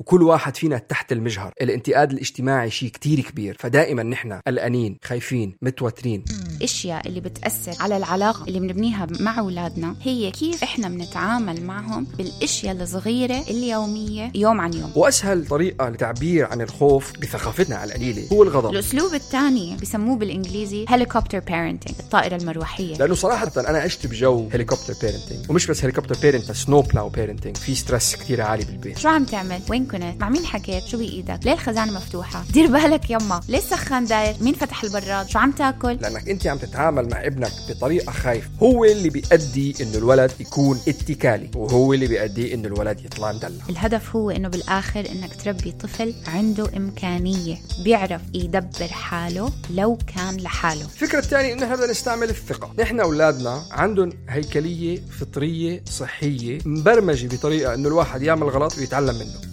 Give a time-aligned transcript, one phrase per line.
[0.00, 1.52] وكل واحد فينا تحت المجهر.
[1.62, 3.56] الانتقاد الاجتماعي شيء كتير كبير.
[3.60, 6.24] فدائما نحن قلقانين خايفين متوترين.
[6.56, 12.76] الأشياء اللي بتأثر على العلاقة اللي بنبنيها مع أولادنا هي كيف إحنا بنتعامل معهم بالأشياء
[12.76, 14.92] الصغيرة اليومية يوم عن يوم.
[14.96, 18.70] وأسهل طريقة للتعبير عن الخوف بثقافتنا على القليلة هو الغضب.
[18.70, 22.94] الأسلوب الثاني بسموه بالإنجليزي helicopter parenting الطائرة المروحية.
[22.96, 27.74] لأنه صراحة أنا عشت بجو helicopter parenting ومش بس helicopter parenting snow plow parenting في
[27.74, 28.98] stress كثير عالي بالبيت.
[28.98, 30.20] شو عم تعمل؟ وين كنت.
[30.20, 33.40] مع مين حكيت؟ شو بإيدك؟ ليه الخزانة مفتوحة؟ دير بالك يما.
[33.48, 37.52] ليه السخان داير؟ مين فتح البراد؟ شو عم تاكل؟ لأنك أنت عم تتعامل مع ابنك
[37.68, 38.48] بطريقة خايفة.
[38.62, 43.64] هو اللي بيؤدي إنه الولد يكون اتكالي وهو اللي بيؤدي إنه الولد يطلع مدلع.
[43.70, 50.84] الهدف هو إنه بالآخر إنك تربي طفل عنده إمكانية بيعرف يدبر حاله لو كان لحاله.
[50.84, 57.88] الفكرة الثانية إنه بدنا نستعمل الثقة، نحن أولادنا عندهم هيكلية فطرية صحية مبرمجة بطريقة إنه
[57.88, 59.49] الواحد يعمل غلط ويتعلم منه.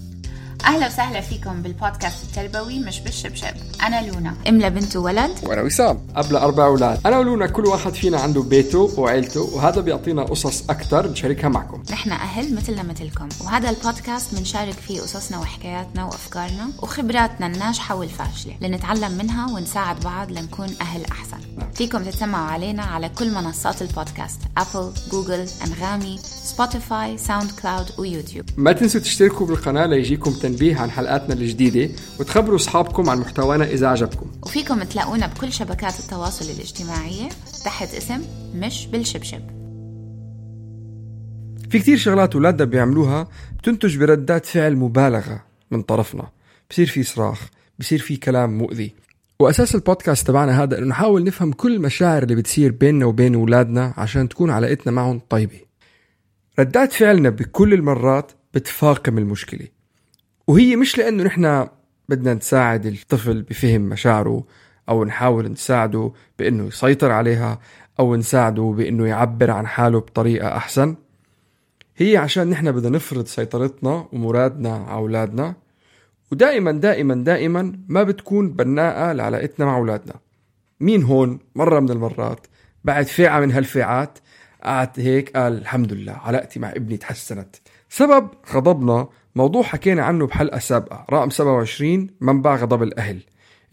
[0.66, 3.54] أهلا وسهلا فيكم بالبودكاست التربوي مش بالشبشب.
[3.84, 4.36] أنا لونا.
[4.50, 6.08] ام لبنت وولد وأنا وسام.
[6.16, 11.12] أب لأربع أولاد، أنا ولونا كل واحد فينا عنده بيته وعيلته وهذا بيعطينا قصص أكثر
[11.12, 11.84] نشاركها معكم.
[11.92, 13.30] نحن أهل مثلنا مثلكم.
[13.46, 20.70] وهذا البودكاست بنشارك فيه قصصنا وحكاياتنا وأفكارنا وخبراتنا الناجحة والفاشلة لنتعلم منها ونساعد بعض لنكون
[20.82, 21.38] أهل أحسن.
[21.76, 28.46] فيكم تتسمعوا علينا على كل منصات البودكاست Apple Google أنغامي Spotify SoundCloud و YouTube.
[28.58, 30.57] ما تنسوا تشتركوا بالقناة ليجيكم تنبيه.
[30.64, 34.32] عن حلقاتنا الجديدة وتخبروا أصحابكم عن محتوانا إذا عجبكم.
[34.44, 37.30] وفيكم تلاقونا بكل شبكات التواصل الاجتماعية
[37.66, 38.22] تحت اسم
[38.56, 39.42] مش بالشبشب.
[41.70, 43.28] في كتير شغلات اولادنا بيعملوها
[43.60, 46.28] بتنتج بردات فعل مبالغة من طرفنا.
[46.70, 48.94] بصير في صراخ بصير في كلام مؤذي.
[49.40, 54.30] وأساس البودكاست تبعنا هذا إنه نحاول نفهم كل المشاعر اللي بتصير بيننا وبين اولادنا عشان
[54.30, 55.60] تكون علاقتنا معهم طيبة.
[56.60, 59.68] ردات فعلنا بكل المرات بتفاقم المشكلة.
[60.48, 61.68] وهي مش لأنه نحن
[62.10, 64.44] بدنا نساعد الطفل بفهم مشاعره
[64.90, 67.60] أو نحاول نساعده بإنه يسيطر عليها
[68.00, 70.96] أو نساعده بإنه يعبر عن حاله بطريقة أحسن.
[71.98, 75.56] هي عشان نحن بدنا نفرض سيطرتنا ومرادنا على أولادنا
[76.32, 80.14] ودائما دائما دائما ما بتكون بناءة لعلاقتنا مع أولادنا.
[80.80, 82.48] مين هون؟ مرة من المرات.
[82.84, 84.20] بعد فئة من هالفئات
[84.64, 87.56] قعد هيك قال الحمد لله علاقتي مع ابني تحسنت.
[87.90, 93.20] سبب غضبنا موضوع حكينا عنه بحلقة سابقة رقم 27 منبع غضب الأهل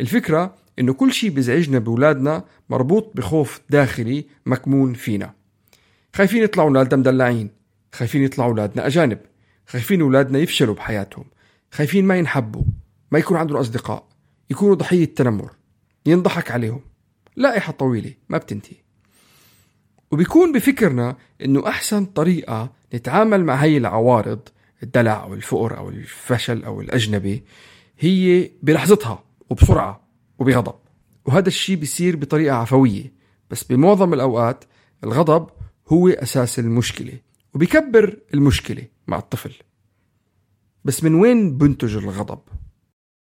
[0.00, 5.34] الفكرة إنه كل شيء بيزعجنا بولادنا مربوط بخوف داخلي مكمون فينا.
[6.14, 7.50] خايفين يطلعوا اولادنا مدلعين
[7.92, 9.18] خايفين يطلعوا أولادنا أجانب
[9.66, 11.24] خايفين أولادنا يفشلوا بحياتهم
[11.70, 12.62] خايفين ما ينحبوا
[13.10, 14.08] ما يكون عندهم أصدقاء
[14.50, 15.50] يكونوا ضحية تنمر
[16.06, 16.80] ينضحك عليهم.
[17.36, 18.76] لائحة طويلة ما بتنتهي.
[20.10, 24.48] وبيكون بفكرنا إنه أحسن طريقة نتعامل مع هي العوارض
[24.84, 27.44] الدلع أو الفقر أو الفشل أو الأجنبي
[27.98, 30.08] هي بلحظتها وبسرعة
[30.38, 30.74] وبغضب.
[31.24, 33.12] وهذا الشيء بيصير بطريقة عفوية
[33.50, 34.64] بس بمعظم الأوقات
[35.04, 35.48] الغضب
[35.88, 37.18] هو أساس المشكلة
[37.54, 39.54] وبيكبر المشكلة مع الطفل.
[40.84, 42.38] بس من وين بنتج الغضب؟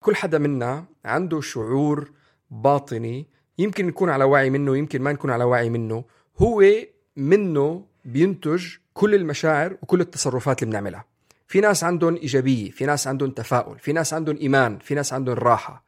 [0.03, 2.11] كل حدا منا عنده شعور
[2.51, 6.03] باطني يمكن نكون على وعي منه يمكن ما نكون على وعي منه.
[6.37, 6.63] هو
[7.15, 11.05] منه بينتج كل المشاعر وكل التصرفات اللي بنعملها.
[11.49, 15.35] في ناس عندهم إيجابية في ناس عندهم تفاؤل في ناس عندهم إيمان في ناس عندهم
[15.35, 15.83] راحة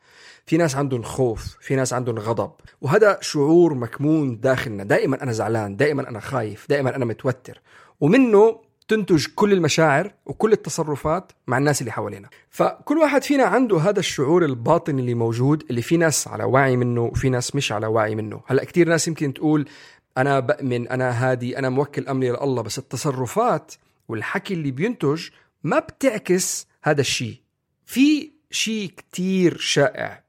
[0.46, 2.52] في ناس عندهم خوف في ناس عندهم غضب.
[2.82, 4.84] وهذا شعور مكمون داخلنا.
[4.84, 7.62] دائما أنا زعلان دائما أنا خايف دائما أنا متوتر.
[8.00, 12.30] ومنه تنتج كل المشاعر وكل التصرفات مع الناس اللي حوالينا.
[12.50, 17.02] فكل واحد فينا عنده هذا الشعور الباطني اللي موجود اللي في ناس على وعي منه
[17.02, 18.42] وفي ناس مش على وعي منه.
[18.48, 19.70] هلأ كتير ناس يمكن تقول
[20.18, 23.74] أنا بأمن أنا هادي أنا موكل أمري لله بس التصرفات
[24.08, 25.30] والحكي اللي بينتج
[25.64, 27.42] ما بتعكس هذا الشيء.
[27.86, 30.24] في شيء كتير شائع.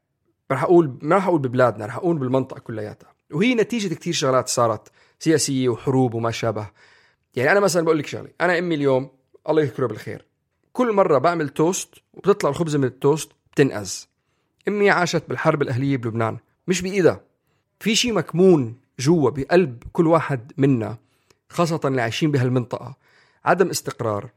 [0.51, 3.13] رح أقول ما رح أقول ببلادنا رح أقول بالمنطقة كلياتها.
[3.31, 6.69] وهي نتيجة كتير شغلات صارت سياسية وحروب وما شابه.
[7.35, 8.29] يعني أنا مثلا بقول لك شغلة.
[8.41, 9.09] أنا أمي اليوم
[9.49, 10.25] الله يذكره بالخير.
[10.73, 14.09] كل مرة بعمل توست وبتطلع الخبزه من التوست بتنقز.
[14.67, 16.37] أمي عاشت بالحرب الأهلية بلبنان.
[16.67, 17.21] مش بإيدها.
[17.79, 20.97] في شيء مكمون جوا بقلب كل واحد منا
[21.49, 22.95] خاصة اللي عايشين بهالمنطقة.
[23.45, 24.29] عدم استقرار.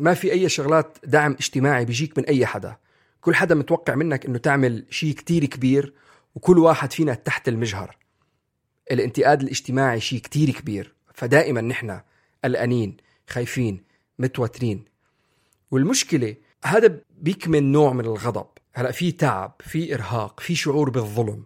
[0.00, 2.76] ما في أي شغلات دعم اجتماعي بيجيك من أي حدا.
[3.20, 5.92] كل حدا متوقع منك أنه تعمل شيء كتير كبير
[6.34, 7.96] وكل واحد فينا تحت المجهر.
[8.90, 10.94] الانتقاد الاجتماعي شيء كتير كبير.
[11.14, 12.00] فدائما نحن
[12.44, 12.96] قلقانين
[13.28, 13.82] خايفين
[14.18, 14.84] متوترين.
[15.70, 18.46] والمشكلة هذا بيكمن نوع من الغضب.
[18.74, 21.44] هلأ في تعب في إرهاق في شعور بالظلم.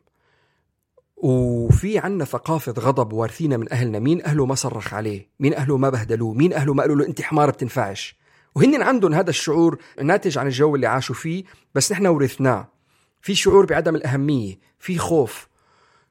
[1.16, 3.98] وفي عنا ثقافة غضب وارثينا من أهلنا.
[3.98, 7.22] مين أهله ما صرخ عليه؟ مين أهله ما بهدلوه؟ مين أهله ما قالوا له أنت
[7.22, 8.19] حمار بتنفعش؟
[8.54, 11.44] وهن عندهم هذا الشعور ناتج عن الجو اللي عاشوا فيه
[11.74, 12.68] بس نحن ورثناه.
[13.20, 15.48] في شعور بعدم الأهمية في خوف.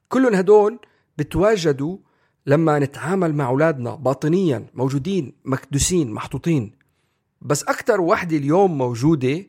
[0.08, 0.78] كلهم هدول
[1.18, 1.98] بتواجدوا
[2.46, 6.72] لما نتعامل مع أولادنا باطنيا موجودين مكدوسين محطوطين.
[7.42, 9.46] بس أكثر وحدة اليوم موجودة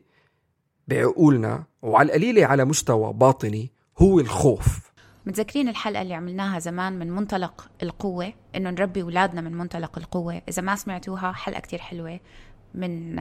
[0.88, 4.92] بعقولنا وعلى القليلة على مستوى باطني هو الخوف.
[5.26, 10.42] متذكرين الحلقة اللي عملناها زمان من منطلق القوة؟ إنه نربي أولادنا من منطلق القوة.
[10.48, 12.20] إذا ما سمعتوها حلقة كتير حلوة.
[12.74, 13.20] من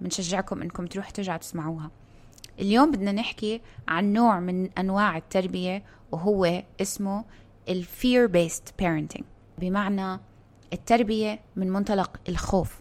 [0.00, 1.90] بنشجعكم إنكم تروحوا ترجعوا تسمعوها.
[2.60, 5.82] اليوم بدنا نحكي عن نوع من أنواع التربية
[6.12, 7.24] وهو اسمه
[7.68, 9.22] ال fear based parenting.
[9.58, 10.20] بمعنى
[10.72, 12.80] التربية من منطلق الخوف.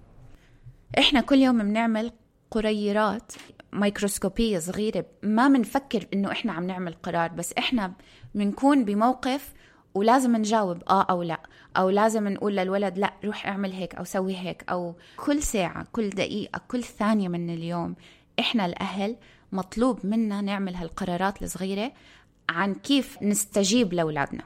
[0.99, 2.11] إحنا كل يوم بنعمل
[2.51, 3.31] قريرات
[3.73, 5.05] ميكروسكوبية صغيرة.
[5.23, 7.93] ما بنفكر إنه إحنا عم نعمل قرار بس إحنا
[8.35, 9.53] بنكون بموقف
[9.95, 11.39] ولازم نجاوب آه أو لا
[11.77, 16.09] أو لازم نقول للولد لا روح اعمل هيك أو سوي هيك أو كل ساعة كل
[16.09, 17.95] دقيقة كل ثانية من اليوم
[18.39, 19.15] إحنا الأهل
[19.51, 21.91] مطلوب منا نعمل هالقرارات الصغيرة
[22.49, 24.43] عن كيف نستجيب لأولادنا.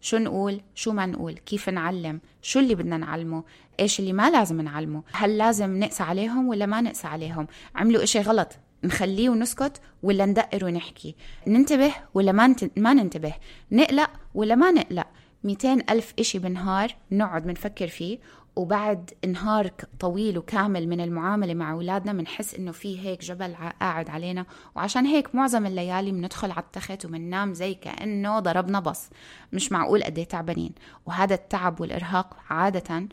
[0.00, 3.44] شو نقول؟ شو ما نقول؟ كيف نعلم؟ شو اللي بدنا نعلمه؟
[3.80, 8.20] إيش اللي ما لازم نعلمه؟ هل لازم نقسى عليهم ولا ما نقسى عليهم؟ عملوا إشي
[8.20, 8.58] غلط.
[8.84, 11.14] نخليه ونسكت ولا ندقر ونحكي؟
[11.46, 12.54] ننتبه ولا ما.
[12.76, 13.34] ما ننتبه؟
[13.72, 15.06] نقلق ولا ما نقلق؟
[15.44, 18.18] 200 ألف إشي بالنهار نقعد بنفكر فيه
[18.56, 19.70] وبعد نهار
[20.00, 24.46] طويل وكامل من المعاملة مع أولادنا بنحس إنه في هيك جبل قاعد علينا.
[24.76, 29.10] وعشان هيك معظم الليالي بندخل على التخت وبننام زي كأنه ضربنا بص.
[29.52, 30.72] مش معقول قد إيه تعبانين.
[31.06, 33.08] وهذا التعب والإرهاق عادة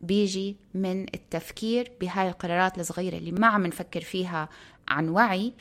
[0.00, 4.48] بيجي من التفكير بهاي القرارات الصغيرة اللي ما عم نفكر فيها
[4.88, 5.52] عن وعي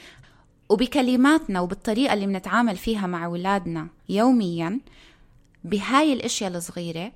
[0.69, 4.79] وبكلماتنا وبالطريقة اللي بنتعامل فيها مع أولادنا يوميا
[5.63, 7.11] بهاي الأشياء الصغيرة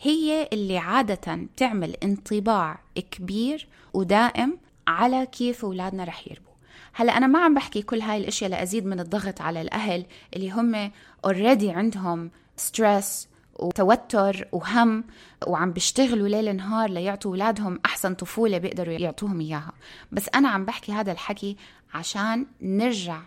[0.00, 2.80] هي اللي عادة بتعمل انطباع
[3.10, 6.52] كبير ودائم على كيف أولادنا رح يربوا.
[6.92, 10.06] هلأ أنا ما عم بحكي كل هاي الأشياء لأزيد من الضغط على الأهل
[10.36, 10.90] اللي هم
[11.24, 15.04] already عندهم stress وتوتر وهم
[15.46, 19.72] وعم بيشتغلوا ليل نهار ليعطوا أولادهم أحسن طفولة بيقدروا يعطوهم إياها.
[20.12, 21.56] بس أنا عم بحكي هذا الحكي
[21.94, 23.20] عشان نرجع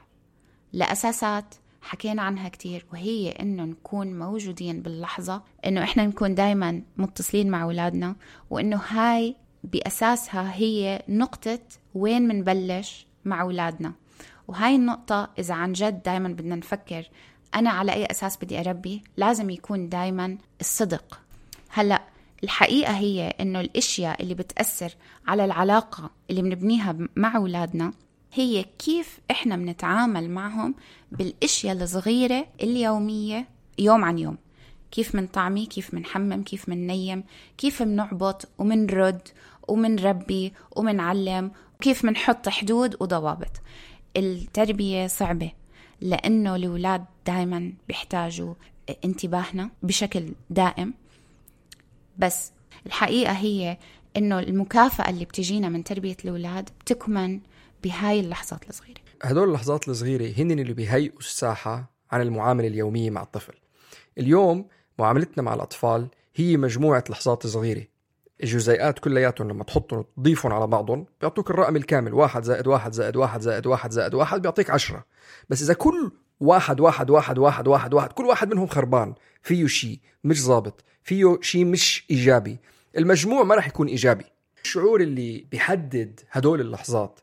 [0.73, 7.63] لأساسات حكينا عنها كتير وهي إنه نكون موجودين باللحظة إنه إحنا نكون دايما متصلين مع
[7.63, 8.15] أولادنا
[8.49, 11.59] وإنه هاي بأساسها هي نقطة
[11.95, 13.93] وين منبلش مع أولادنا.
[14.47, 17.09] وهاي النقطة إذا عن جد دايما بدنا نفكر
[17.55, 21.20] أنا على أي أساس بدي أربي؟ لازم يكون دايما الصدق.
[21.70, 22.01] هلأ
[22.43, 24.93] الحقيقة هي إنه الأشياء اللي بتأثر
[25.27, 27.93] على العلاقة اللي بنبنيها مع أولادنا
[28.34, 30.75] هي كيف إحنا بنتعامل معهم
[31.12, 33.48] بالأشياء الصغيرة اليومية
[33.79, 34.38] يوم عن يوم.
[34.91, 37.24] كيف منطعمي كيف منحمم كيف مننيم
[37.58, 39.27] كيف منعبط ومنرد
[39.67, 43.62] ومنربي ومنعلم وكيف منحط حدود وضوابط.
[44.17, 45.51] التربية صعبة.
[46.01, 48.53] لأنه الأولاد دائما بيحتاجوا
[49.05, 50.93] انتباهنا بشكل دائم.
[52.17, 52.51] بس
[52.86, 53.77] الحقيقة هي
[54.17, 57.39] إنه المكافأة اللي بتجينا من تربية الأولاد بتكمن
[57.84, 59.00] بهاي اللحظات الصغيرة.
[59.24, 63.53] هدول اللحظات الصغيرة هن اللي بيهيئوا الساحة عن المعاملة اليومية مع الطفل.
[64.17, 64.65] اليوم
[65.00, 67.84] معاملتنا مع الأطفال هي مجموعة لحظات صغيرة.
[68.43, 73.41] الجزيئات كلياتهم لما تحطهم وتضيفهم على بعضهم بيعطوك الرقم الكامل واحد زائد واحد زائد واحد
[73.41, 75.05] زائد واحد زائد واحد بيعطيك عشرة.
[75.50, 80.00] بس إذا كل واحد واحد واحد واحد واحد واحد كل واحد منهم خربان فيه شيء
[80.24, 82.60] مش ظابط فيه شيء مش إيجابي.
[82.98, 84.25] المجموع ما راح يكون إيجابي.
[84.63, 87.19] الشعور اللي بيحدد هدول اللحظات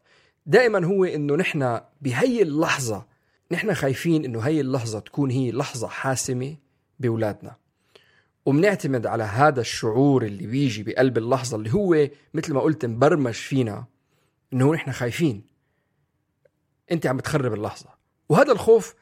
[0.46, 3.06] دائما هو إنه نحن بهي اللحظة
[3.52, 6.56] نحن خايفين إنه هي اللحظة تكون هي لحظة حاسمة
[7.00, 7.56] بأولادنا.
[8.46, 13.84] وبنعتمد على هذا الشعور اللي بيجي بقلب اللحظة اللي هو مثل ما قلت مبرمج فينا
[14.52, 15.42] إنه نحن خايفين.
[16.92, 17.88] أنت عم بتخرب اللحظة.
[18.28, 18.94] وهذا الخوف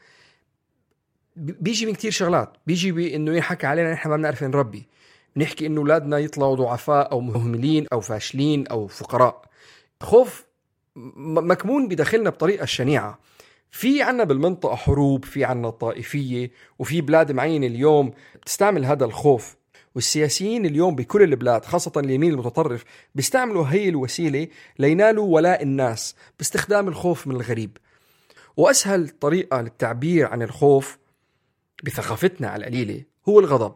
[1.37, 2.57] بيجي من كتير شغلات.
[2.66, 4.87] بيجي بانه ينحكى علينا نحن ما بنعرف نربي.
[5.37, 9.43] بنحكي إنه أولادنا يطلعوا ضعفاء أو مهملين أو فاشلين أو فقراء.
[10.00, 10.45] خوف
[10.97, 13.19] مكمون بداخلنا بطريقة شنيعة.
[13.70, 19.56] في عنا بالمنطقة حروب في عنا طائفية وفي بلاد معينة اليوم بتستعمل هذا الخوف.
[19.94, 27.26] والسياسيين اليوم بكل البلاد خاصة اليمين المتطرف بيستعملوا هي الوسيلة لينالوا ولاء الناس باستخدام الخوف
[27.26, 27.76] من الغريب.
[28.56, 30.99] وأسهل طريقة للتعبير عن الخوف
[31.85, 33.75] بثقافتنا على القليلة هو الغضب.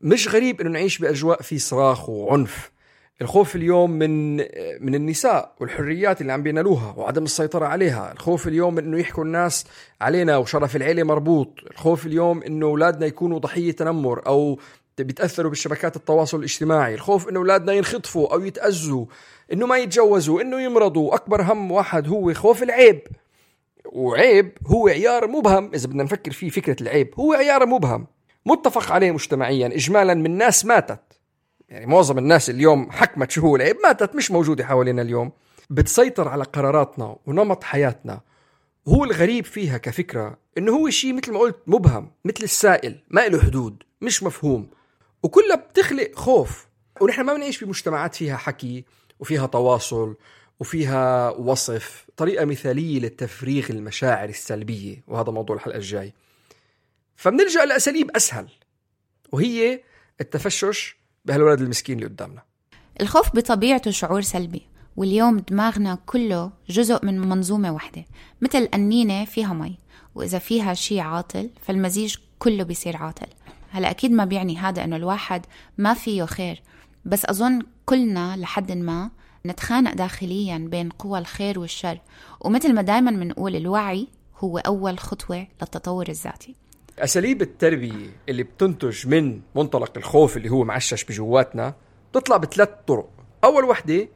[0.00, 2.70] مش غريب إنه نعيش بأجواء في صراخ وعنف.
[3.20, 4.36] الخوف اليوم من
[4.80, 8.12] من النساء والحريات اللي عم بينالوها وعدم السيطرة عليها.
[8.12, 9.64] الخوف اليوم من إنه يحكوا الناس
[10.00, 11.60] علينا وشرف العيلة مربوط.
[11.70, 14.58] الخوف اليوم إنه أولادنا يكونوا ضحية تنمر أو
[14.98, 16.94] بيتأثروا بالشبكات التواصل الاجتماعي.
[16.94, 19.06] الخوف إنه أولادنا ينخطفوا أو يتاذوا
[19.52, 21.14] إنه ما يتجوزوا إنه يمرضوا.
[21.14, 23.00] أكبر هم واحد هو خوف العيب.
[23.84, 25.70] وعيب هو عيار مبهم.
[25.74, 28.06] إذا بدنا نفكر فيه فكرة العيب هو عيار مبهم.
[28.46, 29.66] متفق عليه مجتمعيا.
[29.66, 31.00] اجمالا من ناس ماتت.
[31.68, 35.32] يعني معظم الناس اليوم حكمت شو هو العيب ماتت مش موجودة حوالينا اليوم.
[35.70, 38.20] بتسيطر على قراراتنا ونمط حياتنا.
[38.88, 43.42] هو الغريب فيها كفكرة إنه هو شيء مثل ما قلت مبهم مثل السائل ما له
[43.42, 44.70] حدود مش مفهوم.
[45.22, 46.66] وكلها بتخلق خوف.
[47.00, 48.84] ونحن ما بنعيش بمجتمعات فيها حكي
[49.20, 50.16] وفيها تواصل
[50.60, 56.12] وفيها وصف طريقة مثالية للتفريغ المشاعر السلبية وهذا موضوع الحلقة الجاي.
[57.16, 58.48] فبنلجأ لأساليب أسهل
[59.32, 59.80] وهي
[60.20, 60.96] التفشش
[61.26, 62.42] بهالولد المسكين اللي قدامنا.
[63.00, 64.62] الخوف بطبيعته شعور سلبي
[64.96, 68.04] واليوم دماغنا كله جزء من منظومة واحدة
[68.40, 69.78] مثل قنينة فيها مي
[70.14, 73.26] وإذا فيها شيء عاطل فالمزيج كله بيصير عاطل.
[73.70, 75.46] هلا أكيد ما بيعني هذا إنه الواحد
[75.78, 76.62] ما فيه خير
[77.04, 79.10] بس أظن كلنا لحد ما
[79.46, 81.98] نتخانق داخليا بين قوى الخير والشر
[82.40, 86.54] ومثل ما دايما بنقول الوعي هو أول خطوة للتطور الذاتي.
[86.98, 91.74] أساليب التربية اللي بتنتج من منطلق الخوف اللي هو معشش بجواتنا
[92.10, 93.08] بتطلع بثلاث طرق.
[93.44, 94.08] أول وحدة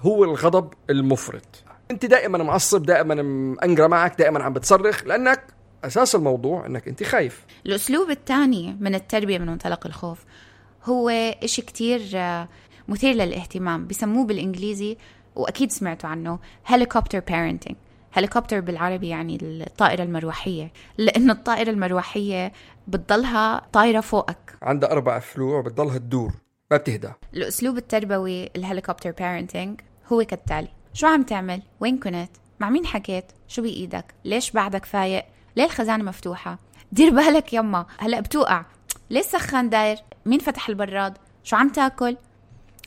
[0.00, 1.64] هو الغضب المفرط.
[1.90, 5.42] أنت دائما معصب دائما مأنقرة معك دائما عم بتصرخ لأنك
[5.84, 7.44] أساس الموضوع أنك أنت خايف.
[7.66, 10.24] الأسلوب الثاني من التربية من منطلق الخوف
[10.84, 11.08] هو
[11.42, 12.48] إشي كتير آه،
[12.88, 14.96] مثير للاهتمام بسموه بالإنجليزي
[15.36, 17.76] وأكيد سمعتوا عنه helicopter parenting
[18.12, 22.52] helicopter بالعربي يعني الطائرة المروحية لأنه الطائرة المروحية
[22.88, 26.32] بتضلها طايرة فوقك عندها أربع فلوع بتضلها تدور
[26.70, 29.80] ما بتهدى الأسلوب التربوي ال helicopter parenting
[30.12, 35.24] هو كالتالي شو عم تعمل؟ وين كنت؟ مع مين حكيت؟ شو بإيدك؟ ليش بعدك فايق؟
[35.56, 36.58] ليه الخزانة مفتوحة؟
[36.92, 38.64] دير بالك يما هلأ بتوقع
[39.10, 42.16] ليش سخان داير؟ مين فتح البراد؟ شو عم تاكل؟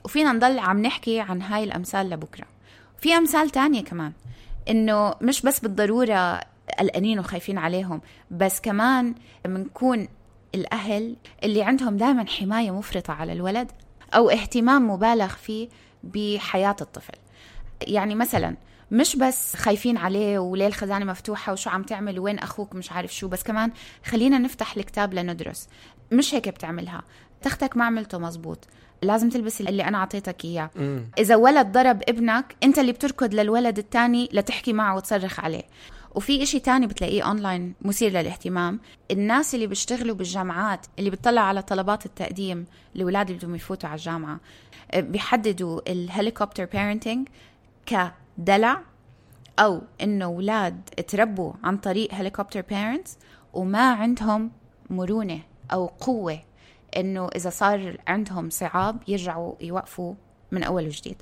[0.06, 2.46] وفينا نضل عم نحكي عن هاي الأمثال لبكرة
[2.98, 4.14] في أمثال تانية كمان
[4.70, 6.42] إنه مش بس بالضرورة
[6.80, 8.02] قلقانين وخايفين عليهم
[8.32, 9.16] بس كمان
[9.46, 10.08] بنكون
[10.56, 13.72] الأهل اللي عندهم دائما حماية مفرطة على الولد
[14.14, 15.70] أو اهتمام مبالغ فيه
[16.04, 17.14] بحياة الطفل.
[17.82, 18.56] يعني مثلا
[18.92, 23.28] مش بس خايفين عليه وليه الخزانة مفتوحة وشو عم تعمل وين أخوك مش عارف شو
[23.28, 23.72] بس كمان
[24.06, 25.68] خلينا نفتح الكتاب لندرس.
[26.12, 27.02] مش هيك بتعملها.
[27.42, 28.68] تختك ما عملته مزبوط.
[29.04, 30.70] لازم تلبس اللي أنا أعطيتك إياه.
[31.18, 35.64] إذا ولد ضرب ابنك أنت اللي بتركض للولد الثاني لتحكي معه وتصرخ عليه.
[36.16, 38.80] وفي إشي تاني بتلاقيه أونلاين مثير للاهتمام.
[39.12, 44.40] الناس اللي بيشتغلوا بالجامعات اللي بتطلع على طلبات التقديم لأولاد اللي بدهم يفوتوا على الجامعة
[44.96, 47.28] بيحددوا ال helicopter parenting
[47.86, 48.82] كدلع
[49.60, 53.18] أو إنه أولاد تربوا عن طريق helicopter parents
[53.54, 54.52] وما عندهم
[54.90, 55.40] مرونة
[55.74, 56.40] أو قوة
[57.00, 60.14] إنه إذا صار عندهم صعاب يرجعوا يوقفوا
[60.52, 61.22] من أول وجديد.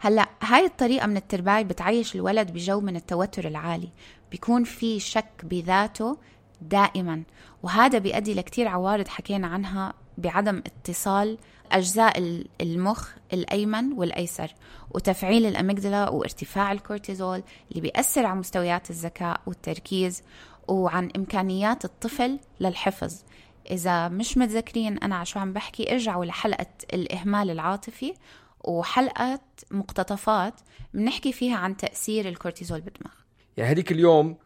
[0.00, 3.88] هلأ هاي الطريقة من الترباية بتعيش الولد بجو من التوتر العالي.
[4.30, 6.18] بيكون في شك بذاته
[6.60, 7.22] دائما.
[7.62, 11.38] وهذا بيؤدي لكتير عوارض حكينا عنها بعدم اتصال
[11.72, 14.54] أجزاء المخ الأيمن والأيسر
[14.90, 20.22] وتفعيل الأميجدلا وارتفاع الكورتيزول اللي بيأثر على مستويات الذكاء والتركيز
[20.68, 23.22] وعن إمكانيات الطفل للحفظ.
[23.70, 28.14] إذا مش متذكرين أنا على شو عم بحكي ارجعوا لحلقة الإهمال العاطفي
[28.60, 29.40] وحلقة
[29.70, 30.54] مقتطفات
[30.94, 33.14] بنحكي فيها عن تأثير الكورتيزول بالدماغ.
[33.56, 34.36] يعني هذيك اليوم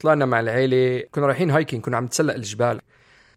[0.00, 2.80] طلعنا مع العيلة كنا رايحين hiking كنا عم نتسلق الجبال.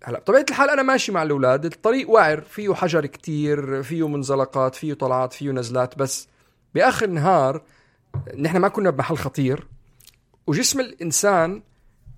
[0.04, 4.94] هلا بطبيعة الحال أنا ماشي مع الأولاد الطريق وعر فيه حجر كتير فيه منزلقات فيه
[4.94, 6.28] طلعات فيه نزلات بس
[6.76, 7.62] بآخر النهار
[8.38, 9.68] نحن ما كنا بمحل خطير
[10.48, 11.64] وجسم الإنسان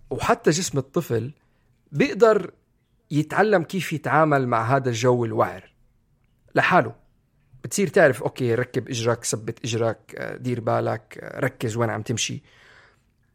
[0.09, 1.31] وحتى جسم الطفل
[1.91, 2.51] بيقدر
[3.11, 5.73] يتعلم كيف يتعامل مع هذا الجو الوعر.
[6.55, 6.95] لحاله.
[7.63, 12.43] بتصير تعرف okay ركب إجرك ثبت إجرك آه، دير بالك آه، ركز وين عم تمشي.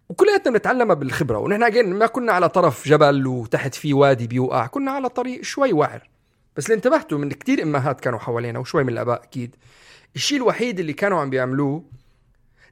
[0.09, 1.39] وكلياتنا بنتعلمها بالخبرة.
[1.39, 5.73] ونحن اجين ما كنا على طرف جبل وتحت في وادي بيوقع كنا على طريق شوي
[5.73, 6.09] وعر.
[6.57, 9.57] بس اللي انتبهتوا من كتير إمهات كانوا حوالينا وشوي من الآباء أكيد.
[10.17, 11.85] الشيء الوحيد اللي كانوا عم بيعملوه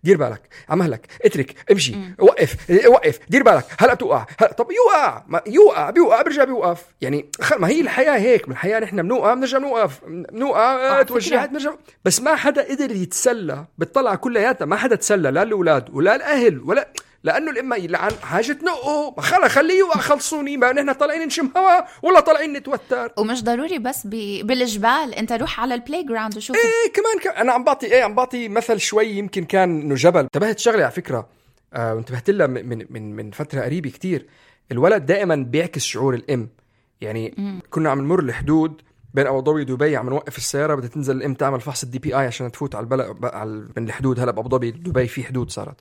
[0.04, 2.56] دير بالك على مهلك اترك امشي وقف
[2.86, 6.84] وقف دير بالك هلا بتوقع هلا طب يوقع ما يوقع بيوقع بيرجع بيوقف.
[7.00, 11.72] يعني خل ما هي الحياة هيك من الحياة نحن بنوقع بنرجع بنوقف بنوقع توجعت بنرجع.
[12.04, 16.88] بس ما حدا قدر يتسلى بتطلع كلياتنا ما حدا تسلى لا الأولاد ولا الأهل ولا
[17.24, 22.52] لأنه الامه يلعن حاجة تنقه خلا خليه خلصوني ما نحن طالعين نشم هوا ولا طالعين
[22.52, 23.12] نتوتر.
[23.16, 24.10] ومش ضروري بس ب...
[24.46, 26.56] بالجبال أنت روح على ال playground وشوف.
[26.56, 27.38] إيه كمان ك...
[27.38, 30.20] أنا عم بعطي إيه عم بعطي مثل شوي يمكن كان إنه جبل.
[30.20, 31.28] انتبهت شغلة على فكرة.
[31.74, 34.26] آه وانتبهت لها من من من, من فترة قريبة كتير.
[34.72, 36.48] الولد دائما بيعكس شعور الإم.
[37.00, 37.58] يعني م.
[37.70, 38.82] كنا عم نمر الحدود
[39.14, 40.74] بين أبو ظبي ودبي عم نوقف السيارة.
[40.74, 44.20] بدها تنزل الإم تعمل فحص ال DPI عشان تفوت على البلد على من الحدود.
[44.20, 45.76] هلا بأبو ظبي دبي في حدود صارت.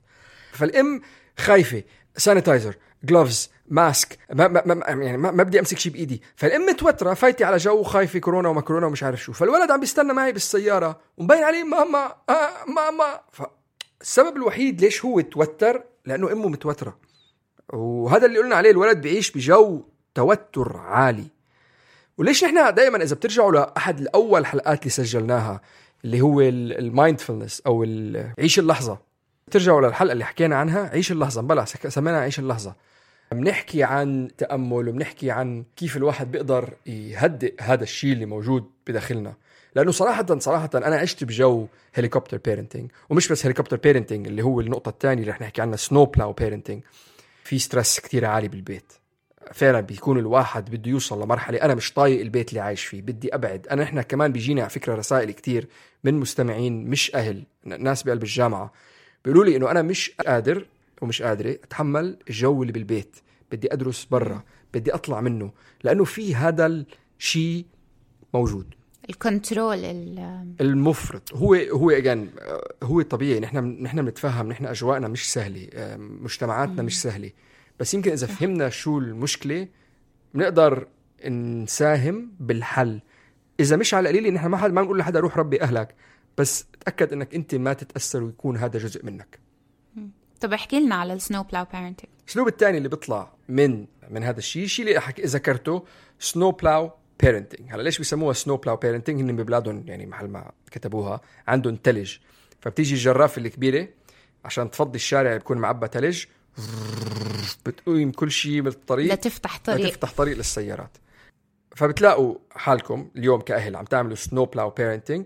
[0.51, 1.01] فالإم
[1.38, 1.84] خايفة
[2.18, 6.22] sanitizer gloves mask ما, ما, ما يعني ما, ما بدي أمسك شيء بإيدي.
[6.36, 9.34] فالأم متوترة فايتي على جو خايفه كورونا وما كورونا ومش عارف شو.
[9.34, 13.22] فالولد عم بيستنى معي بالسيارة ومبين عليه ماما آه ماما.
[13.32, 16.98] فالسبب الوحيد ليش هو توتر لأنه أمه متوترة.
[17.74, 19.82] وهذا اللي قلنا عليه الولد بيعيش بجو
[20.16, 21.28] توتر عالي.
[22.18, 25.62] وليش نحن دائما إذا بترجعوا لأحد الأول حلقات اللي سجلناها
[26.06, 27.86] اللي هو ال mindfulness أو
[28.40, 29.11] عيش اللحظة.
[29.51, 30.89] ترجعوا للحلقة اللي حكينا عنها.
[30.89, 31.41] عيش اللحظة.
[31.41, 32.75] بلا سميناها عيش اللحظة.
[33.31, 39.34] بنحكي عن تأمل وبنحكي عن كيف الواحد بيقدر يهدئ هذا الشيء اللي موجود بداخلنا.
[39.75, 44.89] لأنه صراحة صراحة أنا عشت بجو helicopter parenting ومش بس helicopter parenting اللي هو النقطة
[44.89, 46.84] الثانية اللي رح نحكي عنها snow plow parenting
[47.43, 48.93] في stress كتير عالي بالبيت.
[49.53, 53.01] فعلا بيكون الواحد بده يوصل لمرحلة أنا مش طايق البيت اللي عايش فيه.
[53.01, 53.67] بدي أبعد.
[53.67, 55.67] أنا إحنا كمان بيجينا على فكرة رسائل كتير
[56.03, 58.74] من مستمعين مش أهل ناس بقلب الجامعة.
[59.25, 60.66] بيقولوا لي إنه أنا مش قادر
[61.01, 63.15] ومش قادرة أتحمل الجو اللي بالبيت.
[63.52, 64.43] بدي أدرس برا
[64.74, 65.52] بدي أطلع منه
[65.84, 66.86] لأنه في هذا
[67.19, 67.65] الشيء
[68.34, 68.74] موجود.
[69.10, 69.86] الكنترول
[70.62, 71.34] المفرط.
[71.34, 72.30] هو هو اجان
[72.84, 73.39] هو طبيعي.
[73.39, 75.67] نحن نحن بنتفهم نحن أجواءنا مش سهلة
[75.98, 77.32] مجتمعاتنا مش سهلة.
[77.80, 79.67] بس يمكن إذا فهمنا شو المشكلة
[80.34, 80.88] بنقدر
[81.30, 83.02] نساهم بالحل.
[83.60, 85.95] إذا مش على القليل نحن ما حد ما نقول لحدا روح ربي أهلك.
[86.38, 89.39] بس تاكد إنك أنت ما تتأثر ويكون هذا جزء منك.
[90.41, 94.38] طب احكي لنا على ال snow plow parenting الاسلوب الثاني اللي بيطلع من من هذا
[94.38, 95.20] الشيء الشيء اللي حك...
[95.20, 95.86] ذكرته
[96.19, 101.22] snow plow parenting هلا ليش بيسموها snow plow parenting هن ببلادهم يعني محل ما كتبوها
[101.48, 102.17] عندهم ثلج
[102.62, 103.88] فبتيجي الجرافه الكبيره
[104.46, 106.26] عشان تفضي الشارع بيكون معبى ثلج
[107.65, 109.13] بتقيم كل شيء بالطريق.
[109.13, 109.88] لتفتح طريق.
[109.88, 110.98] لتفتح طريق للسيارات.
[111.76, 115.26] فبتلاقوا حالكم اليوم كأهل عم تعملوا snow plow parenting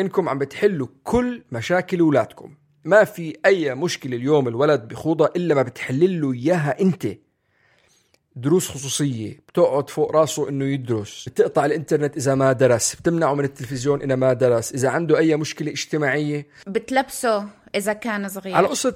[0.00, 5.62] إنكم عم بتحلوا كل مشاكل اولادكم ما في أي مشكلة اليوم الولد بخوضها إلا ما
[5.62, 7.06] بتحل له إياها أنت.
[8.36, 11.28] دروس خصوصية بتقعد فوق راسه إنه يدرس.
[11.28, 14.72] بتقطع الإنترنت إذا ما درس بتمنعه من التلفزيون إذا ما درس.
[14.72, 16.46] إذا عنده أي مشكلة اجتماعية.
[16.66, 18.54] بتلبسه إذا كان صغير.
[18.54, 18.94] على قصة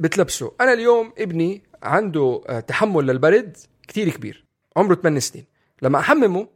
[0.00, 0.52] بتلبسه.
[0.60, 3.56] أنا اليوم ابني عنده تحمل للبرد
[3.88, 4.44] كتير كبير.
[4.76, 5.44] عمره 8 سنين.
[5.82, 6.48] لما أحممه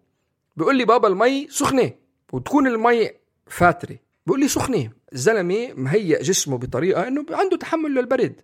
[0.56, 1.90] بيقول لي بابا المي سخنة
[2.32, 3.10] وتكون المي
[3.50, 8.34] فاتره بقول لي سخنه الزلمة مهيئ جسمه بطريقة إنه عنده تحمل للبرد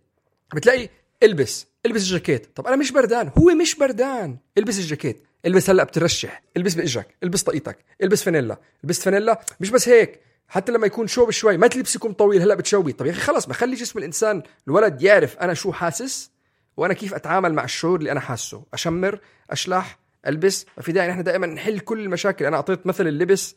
[0.55, 0.89] بتلاقي
[1.23, 2.47] البس البس الجاكيت.
[2.57, 3.31] طب أنا مش بردان.
[3.39, 4.37] هو مش بردان.
[4.59, 5.23] البس الجاكيت.
[5.47, 6.43] البس هلأ بترشح.
[6.57, 7.15] البس بإجرك.
[7.23, 7.79] البس طاقيتك.
[8.03, 8.61] البس فانيلا.
[8.85, 10.21] البس فانيلا مش بس هيك.
[10.49, 11.57] حتى لما يكون شوب شوي.
[11.57, 12.93] ما تلبس يكون طويل هلأ بتشوي.
[12.93, 16.31] طب يا أخي خلص ما خلي جسم الإنسان الولد يعرف أنا شو حاسس
[16.77, 18.65] وأنا كيف أتعامل مع الشعور اللي أنا حاسه.
[18.75, 19.19] أشمر
[19.51, 20.67] أشلح ألبس.
[20.77, 22.45] ما في داعي نحن دائما نحل كل المشاكل.
[22.45, 23.57] أنا أعطيت مثل اللبس.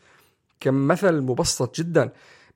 [0.59, 2.09] كمثل مبسط جدا.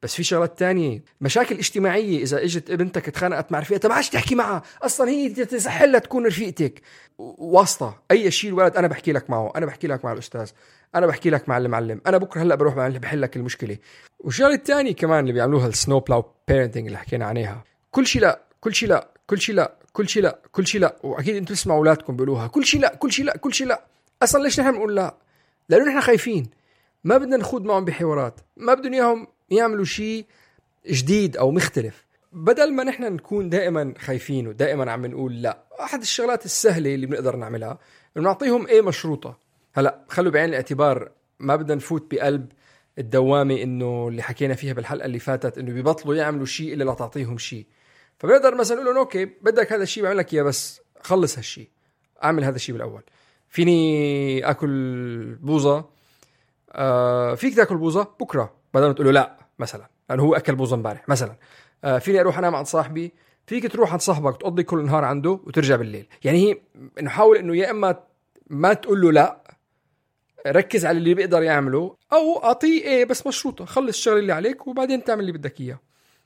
[0.03, 1.03] بس في شغلات تانية.
[1.21, 4.61] مشاكل اجتماعية إذا إجت بنتك تخانقت مع رفيقتها ما عادش تحكي معها.
[4.81, 6.81] أصلا هي تسهل تكون رفيقتك.
[7.17, 8.01] واسطة.
[8.11, 10.49] أي شيء الولد أنا بحكي لك معه أنا بحكي لك مع الأستاذ
[10.95, 13.77] أنا بحكي لك مع المعلم أنا بكرة هلأ بروح بحل لك المشكلة.
[14.19, 17.63] والشغلة الثانية كمان اللي بيعملوها ال snowplow parenting اللي حكينا عليها.
[17.91, 20.95] كل شيء لا كل شيء لا كل شيء لا كل شيء لا كل شيء لا.
[21.03, 23.85] وأكيد أنتم تسمعوا أولادكم بيقولوها كل شيء لا كل شيء لا كل شيء لا.
[24.23, 25.15] أصلا ليش نحن بنقول لا؟
[25.69, 26.49] لأنه نحن خايفين.
[27.03, 30.25] ما بدنا نخوض معهم بحوارات ما بدهم إياهم يعملوا شيء
[30.87, 32.05] جديد أو مختلف.
[32.33, 37.35] بدل ما نحن نكون دائما خايفين ودائما عم نقول لا أحد الشغلات السهلة اللي بنقدر
[37.35, 37.79] نعملها
[38.15, 39.37] نعطيهم إيه مشروطة.
[39.73, 42.51] هلا خلوا بعين الاعتبار ما بدنا نفوت بقلب
[42.97, 47.65] الدوامة إنه اللي حكينا فيها بالحلقة اللي فاتت إنه بيبطلوا يعملوا شيء إلا لتعطيهم شيء.
[48.19, 51.69] فبنقدر مثلا نقول لهم أوكي بدك هذا الشيء بعمل لك إياه بس خلص هالشيء
[52.23, 53.03] أعمل هذا الشيء بالأول.
[53.49, 56.00] فيني آكل بوظه
[56.71, 60.75] آه فيك تاكل بوظه بكرة بدل ما تقول له لا مثلا لأنه هو أكل بوظه
[60.75, 61.35] امبارح مثلا.
[61.83, 63.13] آه فيني أروح أنام عند صاحبي؟
[63.47, 66.07] فيك تروح عند صاحبك تقضي كل النهار عنده وترجع بالليل.
[66.23, 66.57] يعني هي
[67.03, 67.99] نحاول إنه يا إما
[68.49, 69.41] ما تقول له لا
[70.47, 75.03] ركز على اللي بيقدر يعمله أو أعطيه إيه بس مشروطة خلص الشغل اللي عليك وبعدين
[75.03, 75.79] تعمل اللي بدك إياه.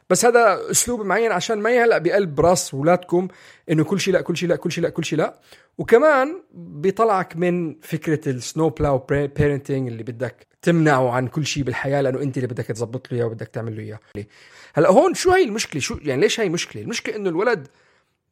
[0.09, 3.27] بس هذا أسلوب معين عشان ما يعلق بقلب راس اولادكم
[3.71, 5.39] إنه كل شيء لا كل شيء لا كل شيء لا كل شيء لا.
[5.77, 12.21] وكمان بيطلعك من فكرة ال snowplow parenting اللي بدك تمنعه عن كل شيء بالحياة لأنه
[12.21, 13.99] أنت اللي بدك تظبط له إياه وبدك تعمل له إياه.
[14.75, 17.67] هلأ هون شو هي المشكلة؟ شو يعني ليش هي مشكله المشكلة إنه الولد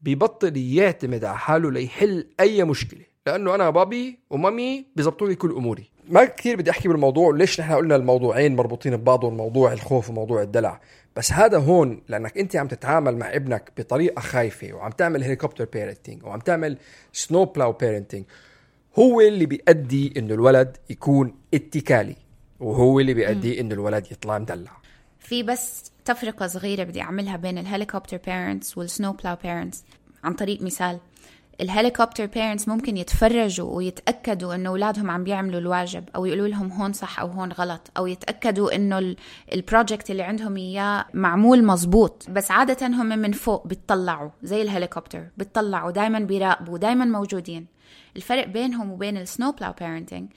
[0.01, 3.01] بيبطل يعتمد على حاله ليحل أي مشكلة.
[3.27, 5.89] لأنه أنا بابي ومامي بيظبطوا لي كل أموري.
[6.09, 10.81] ما كثير بدي أحكي بالموضوع ليش نحن قلنا الموضوعين مربوطين ببعضهم موضوع الخوف وموضوع الدلع.
[11.15, 16.23] بس هذا هون لأنك أنت عم تتعامل مع ابنك بطريقة خايفة وعم تعمل helicopter parenting
[16.23, 16.77] وعم تعمل
[17.13, 18.25] snowplow parenting
[18.99, 22.15] هو اللي بيؤدي إنه الولد يكون اتكالي
[22.59, 24.71] وهو اللي بيؤدي إنه الولد يطلع مدلع.
[25.19, 29.83] في بس تفرقة صغيرة بدي أعملها بين ال helicopter parents وال snowplow parents
[30.23, 30.99] عن طريق مثال.
[31.61, 36.93] ال helicopter parents ممكن يتفرجوا ويتأكدوا إنه أولادهم عم بيعملوا الواجب أو يقولوا لهم هون
[36.93, 39.15] صح أو هون غلط أو يتأكدوا إنه
[39.53, 45.27] ال project اللي عندهم إياه معمول مزبوط بس عادة هم من فوق بيطلعوا زي الهليكوبتر
[45.37, 47.67] بيطلعوا دائما بيراقبوا دائما موجودين.
[48.15, 50.29] الفرق بينهم وبين ال snowplow parenting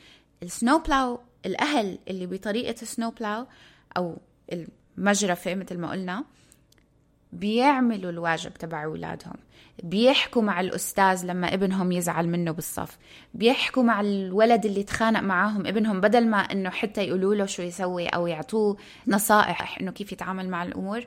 [0.42, 3.46] ال snowplow الأهل اللي بطريقة ال snowplow
[3.96, 4.18] أو
[4.98, 6.24] المجرفه مثل ما قلنا
[7.32, 9.34] بيعملوا الواجب تبع أولادهم.
[9.82, 12.98] بيحكوا مع الأستاذ لما ابنهم يزعل منه بالصف.
[13.34, 18.06] بيحكوا مع الولد اللي تخانق معاهم ابنهم بدل ما إنه حتى يقولوا له شو يسوي
[18.06, 21.06] أو يعطوه نصائح إنه كيف يتعامل مع الأمور.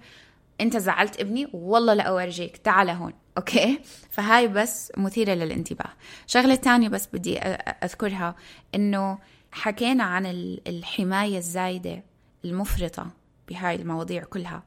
[0.61, 2.57] أنت زعلت ابني؟ والله لأورجيك.
[2.57, 3.13] تعال هون.
[3.37, 3.79] okay؟
[4.09, 5.89] فهاي بس مثيرة للانتباه.
[6.27, 8.35] شغلة تانية بس بدي أذكرها
[8.75, 9.17] إنه
[9.51, 10.25] حكينا عن
[10.67, 12.03] الحماية الزايدة
[12.45, 13.07] المفرطة
[13.49, 14.63] بهاي المواضيع كلها.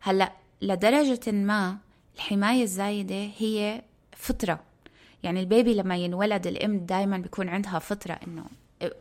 [0.00, 1.76] هلأ لدرجة ما
[2.14, 3.82] الحماية الزايدة هي
[4.16, 4.60] فطرة.
[5.22, 8.44] يعني البيبي لما ينولد الأم دايما بيكون عندها فطرة إنه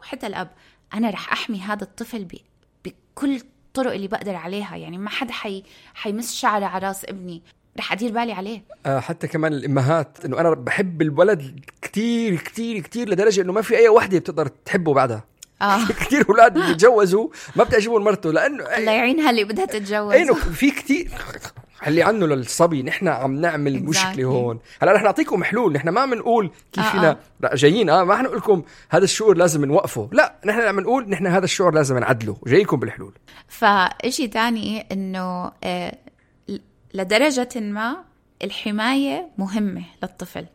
[0.01, 0.51] حتى الأب
[0.93, 2.27] أنا رح أحمي هذا الطفل
[2.85, 4.75] بكل الطرق اللي بقدر عليها.
[4.75, 5.63] يعني ما حدا حي
[5.93, 7.41] حيمس شعره على راس ابني.
[7.77, 8.63] رح أدير بالي عليه.
[8.85, 13.77] آه حتى كمان الأمهات إنه أنا بحب الولد كتير كتير كتير لدرجة إنه ما في
[13.77, 15.23] أي وحدة بتقدر تحبه بعدها.
[15.61, 15.87] آه.
[16.01, 21.11] كثير أولاد بيتجوزوا ما بتعجبهم مرته لأنه الله يعينها اللي بدها تتجوز اينه في كثير
[21.75, 23.89] خلي عنه للصبي نحن عم نعمل exactly.
[23.89, 27.55] مشكلة هون هلا رح نعطيكم حلول نحن ما بنقول كيف فينا آه آه.
[27.55, 31.45] جايين آه ما حنقول لكم هذا الشعور لازم نوقفه لا نحن عم نقول نحن هذا
[31.45, 33.13] الشعور لازم نعدله جايكم بالحلول
[33.47, 35.97] فشيء ثاني إنه آه
[36.93, 37.97] لدرجة ما
[38.43, 40.45] الحماية مهمة للطفل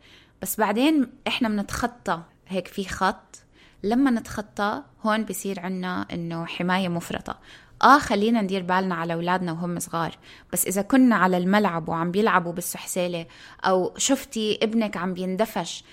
[0.41, 3.37] بس بعدين إحنا بنتخطى هيك في خط
[3.83, 7.39] لما نتخطى هون بصير عنا إنه حماية مفرطة.
[7.83, 10.17] آه خلينا ندير بالنا على أولادنا وهم صغار
[10.53, 13.25] بس إذا كنا على الملعب وعم بيلعبوا بالسحسالة
[13.65, 15.83] أو شفتي ابنك عم بيندفش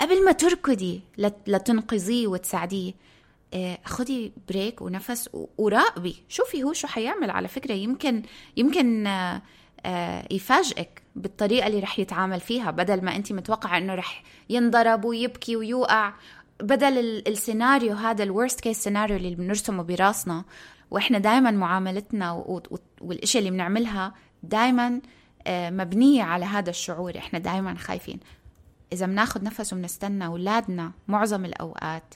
[0.00, 1.02] قبل ما تركضي
[1.46, 2.92] لتنقذيه وتساعديه
[3.54, 6.22] آه، خدي break ونفس وراقبي.
[6.28, 7.30] شوفي هو شو حيعمل.
[7.30, 8.22] على فكرة يمكن
[8.56, 9.42] يمكن آه،
[9.86, 15.56] آه، يفاجئك بالطريقة اللي رح يتعامل فيها بدل ما انت متوقعة إنه رح ينضرب ويبكي
[15.56, 16.12] ويوقع.
[16.62, 20.44] بدل السيناريو هذا ال worst case scenario اللي بنرسمه براسنا
[20.90, 22.32] وإحنا دائما معاملتنا
[23.00, 25.00] والاشياء اللي بنعملها دائما
[25.46, 27.18] آه، مبنية على هذا الشعور.
[27.18, 28.20] إحنا دائما خايفين.
[28.92, 32.14] إذا بناخذ نفس وبنستنى أولادنا معظم الأوقات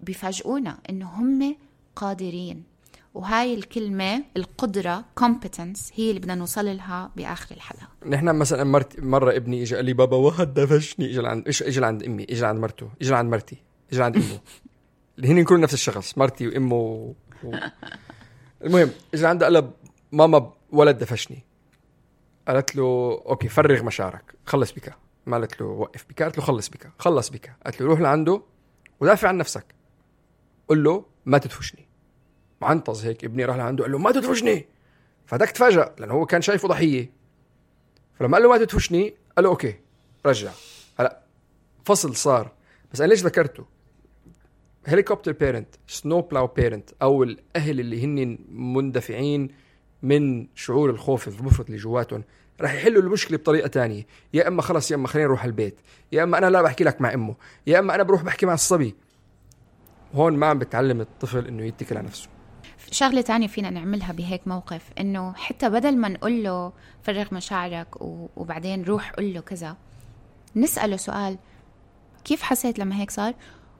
[0.00, 1.56] بيفاجئونا إنه هم
[1.96, 2.62] قادرين.
[3.14, 7.88] وهاي الكلمة القدرة competence هي اللي بدنا نوصل لها بآخر الحلقة.
[8.06, 8.64] نحن مثلا
[8.98, 12.60] مرة ابني اجى قال لي بابا واحد دفشني اجى لعند اجى لعند أمي اجى لعند
[12.60, 13.56] مرته اجى لعند مرتي.
[13.92, 14.40] اجى لعند أمه.
[15.18, 17.12] اللي هن كلهم نفس الشخص مرتي وأمه و...
[17.44, 17.56] و...
[18.64, 19.70] المهم اجى لعندها قال
[20.12, 21.44] ماما ولد دفشني.
[22.48, 22.82] قالت له
[23.26, 24.94] أوكي فرغ مشاعرك خلص بك
[25.26, 28.42] ما قالت له وقف بك قالت له خلص بك خلص بك قالت له روح لعنده
[29.00, 29.64] ودافع عن نفسك.
[30.68, 31.88] قل له ما تدفشني.
[32.60, 33.84] معنطز هيك ابني راح لعنده.
[33.84, 34.66] قال له ما تدفشني.
[35.26, 37.10] فهداك تفاجأ لأنه هو كان شايفه ضحيه
[38.14, 39.14] فلما قال له ما تدفشني.
[39.36, 39.76] قال له أوكي
[40.26, 40.50] رجع.
[41.00, 41.20] هلا
[41.84, 42.52] فصل صار.
[42.92, 43.73] بس أنا ليش ذكرته؟
[44.86, 49.48] هليكوبتر بيرنت سنو بلاو بيرنت أو الأهل اللي هن مندفعين
[50.02, 52.24] من شعور الخوف المفرط اللي جواتهم
[52.60, 54.06] رح يحلوا المشكلة بطريقة تانية.
[54.34, 55.80] يا إما خلص يا إما خلينا نروح البيت.
[56.12, 57.34] يا إما أنا لا بحكي لك مع أمه.
[57.66, 58.94] يا إما أنا بروح بحكي مع الصبي.
[60.14, 62.28] هون ما عم بتعلم الطفل إنه يتكل على نفسه.
[62.90, 67.88] شغلة تانية فينا نعملها بهيك موقف إنه حتى بدل ما نقول له فرغ مشاعرك
[68.36, 69.76] وبعدين روح قل له كذا
[70.56, 71.38] نسأله سؤال
[72.24, 73.34] كيف حسيت لما هيك صار؟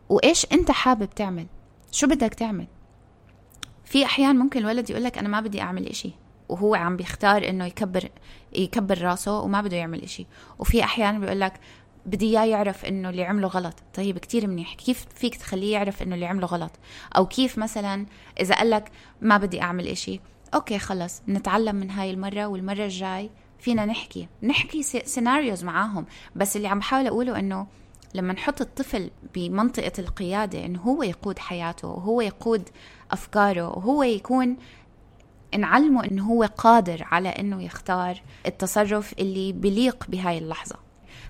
[0.09, 1.47] وإيش أنت حابب تعمل؟
[1.93, 2.67] شو بدك تعمل؟
[3.85, 6.13] في أحيان ممكن الولد يقول لك أنا ما بدي أعمل إشي
[6.49, 8.09] وهو عم بيختار إنه يكبر
[8.53, 10.27] يكبر راسه وما بده يعمل إشي.
[10.59, 11.53] وفي أحيان بيقول لك
[12.07, 13.75] بدي إياه يعرف إنه اللي عمله غلط.
[13.95, 14.75] طيب كتير منيح.
[14.75, 16.73] كيف فيك تخليه يعرف إنه اللي عمله غلط؟
[17.17, 18.07] أو كيف مثلا
[18.41, 18.91] إذا قال لك
[19.21, 20.21] ما بدي أعمل إشي
[20.55, 24.29] okay خلص نتعلم من هاي المرة والمرة الجاي فينا نحكي.
[24.43, 26.07] نحكي scenarios معاهم.
[26.37, 27.67] بس اللي عم بحاول أقوله إنه
[28.15, 32.69] لما نحط الطفل بمنطقة القيادة إنه هو يقود حياته وهو يقود
[33.11, 34.57] أفكاره وهو يكون
[35.59, 40.77] نعلمه إنه هو قادر على إنه يختار التصرف اللي بليق بهاي اللحظة.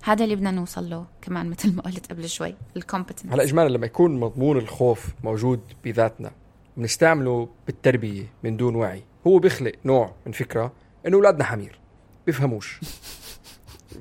[0.02, 3.86] هذا اللي بدنا نوصل له كمان مثل ما قلت قبل شوي الكومبتنس هلا اجمالا لما
[3.86, 6.30] يكون مضمون الخوف موجود بذاتنا
[6.76, 9.02] بنستعمله بالتربية من دون وعي.
[9.26, 10.72] هو بيخلق نوع من فكرة
[11.06, 11.78] إنه أولادنا حمير
[12.26, 12.80] بيفهموش.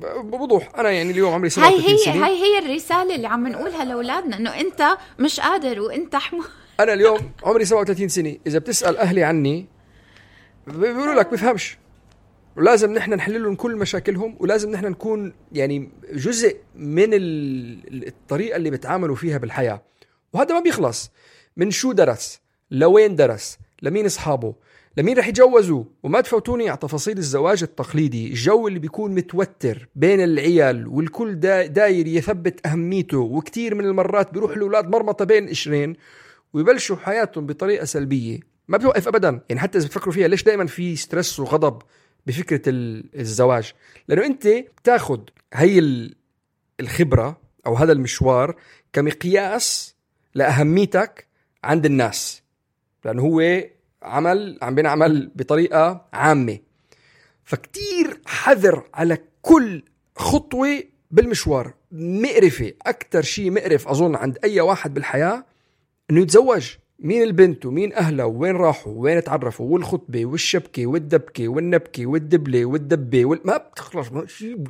[0.01, 0.69] بوضوح.
[0.77, 4.37] أنا يعني اليوم عمري 37 هاي هي سنه هاي هي الرسالة اللي عم نقولها لأولادنا
[4.37, 6.45] إنه أنت مش قادر وأنت حمار
[6.79, 8.37] أنا اليوم عمري 37 سنة.
[8.47, 9.67] إذا بتسأل أهلي عني
[10.67, 11.77] بيقولوا لك بفهمش.
[12.57, 19.15] ولازم نحن نحل لهم كل مشاكلهم ولازم نحن نكون يعني جزء من الطريقة اللي بتعاملوا
[19.15, 19.81] فيها بالحياة.
[20.33, 21.11] وهذا ما بيخلص.
[21.57, 22.39] من شو درس؟
[22.71, 24.55] لوين درس؟ لمين أصحابه؟
[24.97, 30.87] لمين رح يتجوزوا؟ وما تفوتوني على تفاصيل الزواج التقليدي الجو اللي بيكون متوتر بين العيال
[30.87, 35.95] والكل دا داير يثبت أهميته وكتير من المرات بيروح الأولاد مرمطة بين قشرين
[36.53, 38.39] ويبلشوا حياتهم بطريقة سلبية.
[38.67, 39.41] ما بيوقف أبدا.
[39.49, 41.81] يعني حتى إذا بتفكروا فيها ليش دائما في stress وغضب
[42.27, 43.73] بفكرة الزواج؟
[44.07, 46.09] لأنه أنت بتاخد هي
[46.79, 48.55] الخبرة أو هذا المشوار
[48.93, 49.95] كمقياس
[50.35, 51.27] لأهميتك
[51.63, 52.43] عند الناس.
[53.05, 53.63] لأنه هو
[54.03, 56.59] عمل عم بينعمل بطريقة عامة.
[57.43, 59.83] فكتير حذر على كل
[60.15, 61.73] خطوة بالمشوار.
[61.91, 65.45] مقرفة أكثر شيء مقرف أظن عند أي واحد بالحياة
[66.11, 66.71] إنه يتزوج.
[66.99, 73.39] مين البنت ومين اهلها وين راحوا وين تعرفوا والخطبة والشبكة والدبكة والنبكة والدبلة والدبة وال...
[73.45, 74.63] ما بتخلص شيء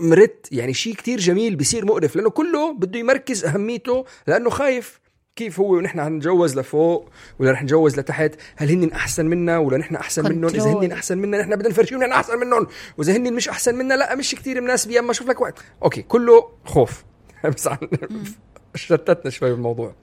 [0.00, 0.48] مرت.
[0.52, 5.00] يعني شيء كتير جميل بصير مقرف لأنه كله بده يمركز أهميته لأنه خايف.
[5.40, 9.96] كيف هو ونحن حنتجوز لفوق ولا رح نتجوز لتحت؟ هل هن أحسن منا ولا نحن
[9.96, 12.66] أحسن منهم؟ إذا هن أحسن منا نحن بدنا نفرجيهم نحن أحسن منهم.
[12.98, 14.98] وإذا هن مش أحسن منا لا مش كثير مناسبة.
[14.98, 15.58] أما أشوف لك وقت.
[15.82, 17.04] okay كله خوف.
[17.56, 17.68] بس
[18.74, 19.94] شتتنا شوي بالموضوع.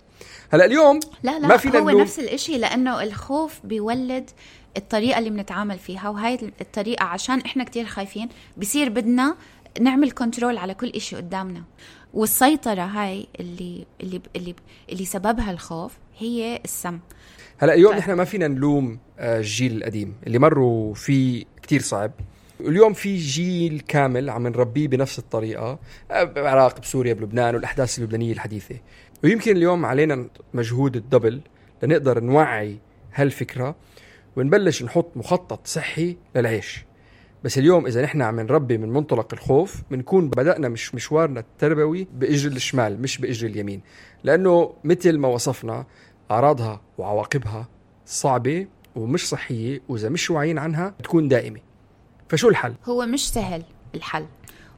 [0.50, 4.30] هلا اليوم لا لا ما فينا هو نفس الإشي لأنه الخوف بيولد
[4.78, 9.36] الطريقة اللي بنتعامل فيها وهي الطريقة عشان إحنا كتير خايفين بصير بدنا
[9.82, 11.64] نعمل control على كل إشي قدامنا.
[12.14, 14.56] والسيطرة هاي اللي اللي اللي
[14.90, 17.00] اللي سببها الخوف هي السم.
[17.58, 18.00] هلا اليوم طيب.
[18.00, 22.12] نحن ما فينا نلوم آه، الجيل القديم اللي مروا فيه كتير صعب.
[22.62, 25.80] اليوم في جيل كامل عم نربيه بنفس الطريقة
[26.12, 28.76] آه، بعراق بسوريا بلبنان والأحداث اللبنانية الحديثة.
[29.24, 31.42] ويمكن اليوم علينا مجهود الدبل
[31.84, 32.78] لنقدر نوعي
[33.14, 33.76] هالفكرة
[34.36, 36.87] ونبلش نحط مخطط صحي للعيش.
[37.48, 42.52] بس اليوم إذا نحن عم نربي من منطلق الخوف بنكون بدأنا مش مشوارنا التربوي باجر
[42.52, 43.82] الشمال مش باجر اليمين.
[44.24, 45.86] لأنه مثل ما وصفنا
[46.32, 47.68] أعراضها وعواقبها
[48.06, 51.60] صعبة ومش صحية وإذا مش واعيين عنها بتكون دائمة.
[52.30, 53.64] فشو الحل؟ هو مش سهل
[53.96, 54.26] الحل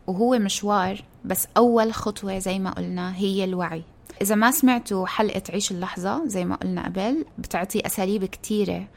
[0.08, 3.84] وهو مشوار بس أول خطوة زي ما قلنا هي الوعي.
[4.22, 8.88] إذا ما سمعتوا حلقة عيش اللحظة زي ما قلنا قبل بتعطي أساليب كتيرة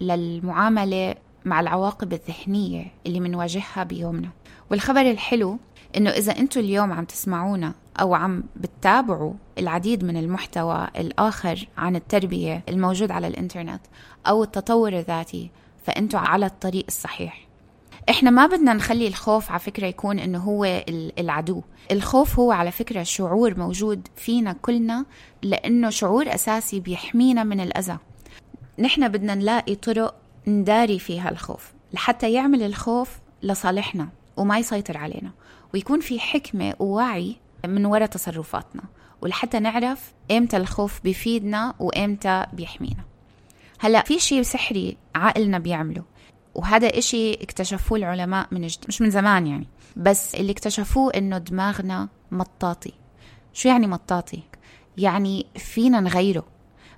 [0.00, 4.28] للمعاملة مع العواقب الذهنية اللي منواجهها بيومنا.
[4.70, 5.58] والخبر الحلو
[5.96, 12.62] إنه إذا أنتوا اليوم عم تسمعونا أو عم بتتابعوا العديد من المحتوى الآخر عن التربية
[12.68, 13.80] الموجود على الإنترنت
[14.26, 15.50] أو التطور الذاتي
[15.84, 17.46] فأنتوا على الطريق الصحيح.
[18.10, 20.84] إحنا ما بدنا نخلي الخوف على فكرة يكون إنه هو
[21.18, 21.62] العدو.
[21.90, 25.04] الخوف هو على فكرة شعور موجود فينا كلنا
[25.42, 27.98] لأنه شعور أساسي بيحمينا من الأذى.
[28.78, 30.14] نحن بدنا نلاقي طرق
[30.46, 31.72] نداري فيها الخوف.
[31.92, 35.30] لحتى يعمل الخوف لصالحنا وما يسيطر علينا.
[35.74, 38.82] ويكون في حكمة ووعي من وراء تصرفاتنا.
[39.20, 43.04] ولحتى نعرف إمتى الخوف بيفيدنا وإمتى بيحمينا.
[43.78, 46.04] هلا في شيء سحري عقلنا بيعمله.
[46.54, 49.66] وهذا إشي اكتشفوه العلماء من جد مش من زمان يعني.
[49.96, 52.92] بس اللي اكتشفوه إنه دماغنا مطاطي.
[53.52, 54.42] شو يعني مطاطي؟
[54.98, 56.44] يعني فينا نغيره.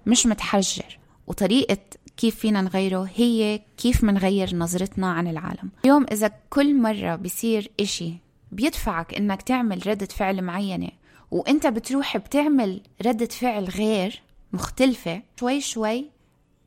[0.06, 0.98] مش متحجر.
[1.26, 1.78] وطريقة
[2.16, 5.70] كيف فينا نغيره؟ هي كيف منغير نظرتنا عن العالم.
[5.84, 8.12] اليوم إذا كل مرة بيصير إشي
[8.52, 10.88] بيدفعك إنك تعمل ردة فعل معينة
[11.30, 14.22] وإنت بتروح بتعمل ردة فعل غير
[14.52, 16.10] مختلفة شوي شوي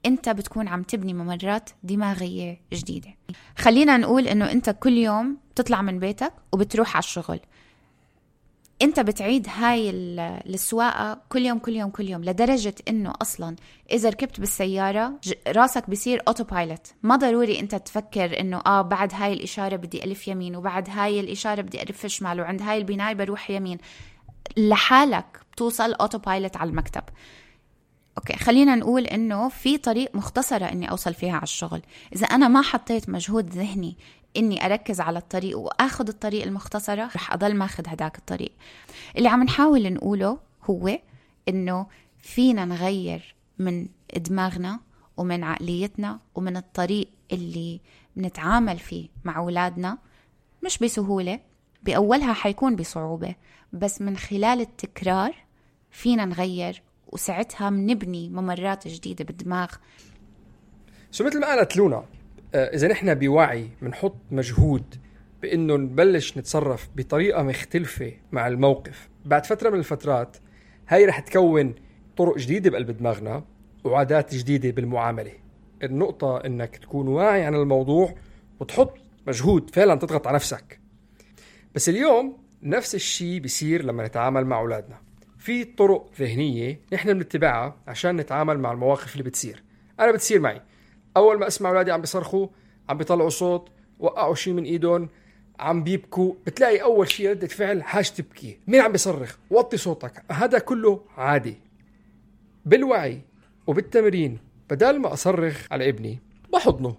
[0.06, 3.10] إنت بتكون عم تبني ممرات دماغية جديدة.
[3.58, 7.40] خلينا نقول إنه إنت كل يوم بتطلع من بيتك وبتروح على الشغل.
[8.82, 10.20] انت بتعيد هاي ال-
[10.54, 13.56] السواقة كل يوم كل يوم كل يوم لدرجة إنه أصلا
[13.92, 15.14] إذا ركبت بالسيارة
[15.48, 20.56] راسك بصير autopilot ما ضروري أنت تفكر إنه آه بعد هاي الإشارة بدي ألف يمين
[20.56, 23.78] وبعد هاي الإشارة بدي ألف شمال وعند هاي البنايه بروح يمين.
[24.58, 27.04] لحالك بتوصل autopilot على المكتب.
[28.18, 31.82] okay خلينا نقول إنه في طريق مختصرة إني أوصل فيها على الشغل.
[32.16, 33.98] إذا أنا ما حطيت مجهود ذهني
[34.38, 38.52] إني أركز على الطريق وأخذ الطريق المختصرة رح أضل ماخذ هداك الطريق.
[39.18, 41.00] اللي عم نحاول نقوله هو
[41.50, 41.88] إنه
[42.20, 44.80] فينا نغير من دماغنا
[45.18, 47.82] ومن عقليتنا ومن الطريق اللي
[48.16, 49.98] بنتعامل فيه مع أولادنا
[50.66, 51.40] مش بسهولة
[51.84, 53.36] بأولها حيكون بصعوبة
[53.74, 55.36] بس من خلال التكرار
[55.92, 59.68] فينا نغير وساعتها بنبني ممرات جديدة بالدماغ.
[61.12, 62.04] سو مثل ما قالت لونا؟
[62.58, 64.96] إذا نحن بوعي بنحط مجهود
[65.42, 69.10] بإنه نبلش نتصرف بطريقة مختلفة مع الموقف.
[69.26, 70.38] بعد فترة من الفترات
[70.88, 71.76] هاي رح تكون
[72.18, 73.44] طرق جديدة بقلب دماغنا
[73.84, 75.32] وعادات جديدة بالمعاملة.
[75.84, 78.16] النقطة إنك تكون واعي عن الموضوع
[78.60, 80.80] وتحط مجهود فعلا تضغط على نفسك.
[81.76, 84.98] بس اليوم نفس الشيء بيصير لما نتعامل مع أولادنا.
[85.38, 89.64] في طرق ذهنية نحن بنتبعها عشان نتعامل مع المواقف اللي بتصير.
[90.00, 90.62] أنا بتصير معي.
[91.18, 92.48] اول ما اسمع اولادي عم بيصرخوا
[92.90, 95.10] عم بيطلعوا صوت وقعوا شيء من ايدهم
[95.60, 100.60] عم بيبكوا بتلاقي اول شيء ردة فعل حاج تبكي مين عم بيصرخ وطي صوتك هذا
[100.60, 101.58] كله عادي
[102.66, 103.22] بالوعي
[103.68, 106.20] وبالتمرين بدل ما اصرخ على ابني
[106.54, 106.96] بحضنه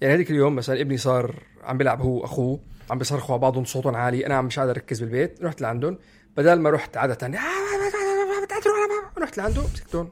[0.00, 3.96] يعني هذيك اليوم مثلا ابني صار عم بيلعب هو واخوه عم بيصرخوا على بعضهم صوتهم
[3.96, 5.98] عالي أنا عم مش قادر اركز بالبيت رحت لعندهم
[6.36, 7.38] بدل ما رحت عادة
[9.18, 10.10] رحت لعنده مسكتهم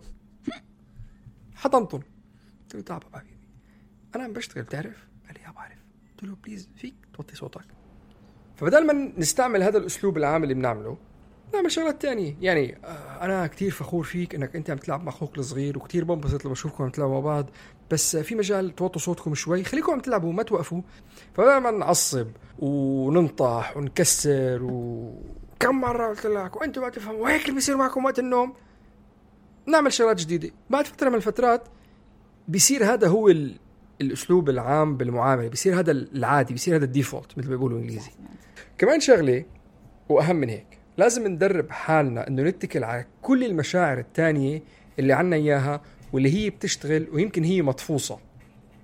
[1.54, 2.00] حضنتهم
[2.62, 3.37] قلت له تعال بابا
[4.18, 5.78] أنا عم بشتغل بتعرف؟ قال لي يا بعرف.
[6.10, 7.64] قلت له بليز فيك توطي صوتك.
[8.56, 10.96] فبدل ما نستعمل هذا الأسلوب العام اللي بنعمله
[11.54, 12.36] نعمل شغلات تانية.
[12.40, 16.44] يعني آه، أنا كتير فخور فيك إنك أنت عم تلعب مع أخوك الصغير وكتير بنبسط
[16.44, 17.50] لما اشوفكم عم تلعبوا مع بعض.
[17.90, 20.82] بس في مجال توطوا صوتكم شوي خليكم عم تلعبوا ما توقفوا.
[21.34, 22.26] فبدل ما نعصب
[22.58, 27.20] وننطح ونكسر وكم مرة قلت لك؟ وأنتم ما تفهموا.
[27.20, 28.54] وهيك اللي بيصير معكم وقت النوم.
[29.66, 30.50] نعمل شغلات جديدة.
[30.70, 31.68] بعد فترة من الفترات
[32.48, 33.58] بيصير هذا هو ال...
[34.00, 35.48] الأسلوب العام بالمعاملة.
[35.48, 38.10] بيصير هذا العادي بيصير هذا الديفولت مثل ما بيقولوا إنجليزي.
[38.78, 39.44] كمان شغلة
[40.08, 44.62] وأهم من هيك لازم ندرب حالنا إنه نتكل على كل المشاعر التانية
[44.98, 45.80] اللي عنا إياها
[46.12, 48.18] واللي هي بتشتغل ويمكن هي مطفوصه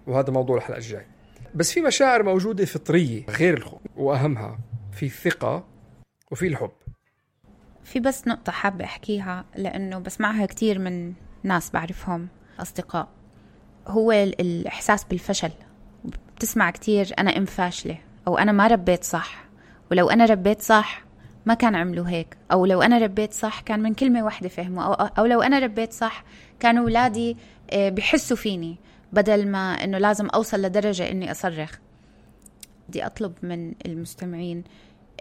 [0.06, 1.06] وهذا موضوع الحلقة الجاي
[1.54, 4.58] بس في مشاعر موجودة فطرية غير الخوف وأهمها
[4.92, 5.64] في الثقة
[6.30, 6.70] وفي الحب.
[7.84, 12.28] في بس نقطة حابة أحكيها لأنه بسمعها كتير من ناس بعرفهم
[12.60, 13.08] أصدقاء.
[13.88, 15.50] هو ال- الإحساس بالفشل.
[16.36, 19.44] بتسمع كتير أنا أم فاشلة أو أنا ما ربيت صح.
[19.90, 21.04] ولو أنا ربيت صح
[21.46, 22.36] ما كان عملوا هيك.
[22.52, 24.82] أو لو أنا ربيت صح كان من كلمة واحدة فهموا.
[24.84, 26.24] أو, أو لو أنا ربيت صح
[26.60, 27.36] كانوا أولادي
[27.72, 28.76] آه، بحسوا فيني
[29.12, 31.78] بدل ما إنه لازم أوصل لدرجة إني أصرخ.
[32.88, 34.64] بدي أطلب من المستمعين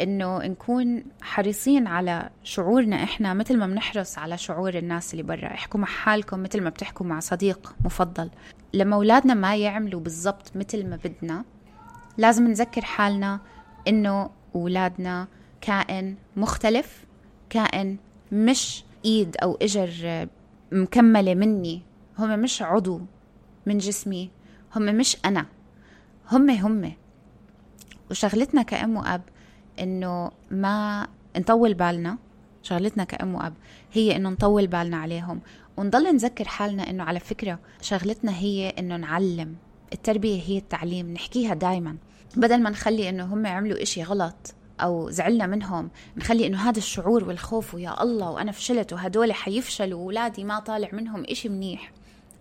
[0.01, 5.47] إنه نكون حريصين على شعورنا إحنا مثل ما بنحرص على شعور الناس اللي برا.
[5.47, 8.29] احكوا مع حالكم مثل ما بتحكوا مع صديق مفضل.
[8.73, 11.45] لما أولادنا ما يعملوا بالضبط مثل ما بدنا
[12.17, 13.39] لازم نذكر حالنا
[13.87, 15.27] إنه أولادنا
[15.61, 17.05] كائن مختلف
[17.49, 17.97] كائن
[18.31, 20.27] مش إيد أو إجر
[20.71, 21.81] مكملة مني.
[22.19, 23.01] هم مش عضو
[23.65, 24.31] من جسمي
[24.75, 25.45] هم مش أنا.
[26.31, 26.93] هم هم.
[28.11, 29.21] وشغلتنا كأم وأب
[29.79, 31.07] إنه ما
[31.37, 32.17] نطول بالنا
[32.63, 33.53] شغلتنا كأم وأب
[33.93, 35.41] هي إنه نطول بالنا عليهم.
[35.77, 39.55] ونضل نذكر حالنا إنه على فكرة شغلتنا هي إنه نعلم.
[39.93, 41.97] التربية هي التعليم نحكيها دايما.
[42.35, 47.23] بدل ما نخلي إنه هم عملوا إشي غلط أو زعلنا منهم نخلي إنه هذا الشعور
[47.23, 51.91] والخوف ويا الله وأنا فشلت وهدول حيفشلوا وأولادي ما طالع منهم إشي منيح.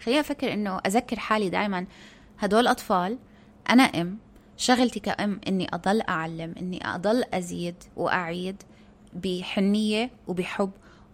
[0.05, 1.87] خليني أفكر إنه أذكر حالي دايما.
[2.39, 3.19] هدول أطفال
[3.71, 4.19] أنا أم
[4.57, 8.63] شغلتي كأم إني أضل أعلم إني أضل أزيد وأعيد
[9.15, 10.71] بحنية وبحب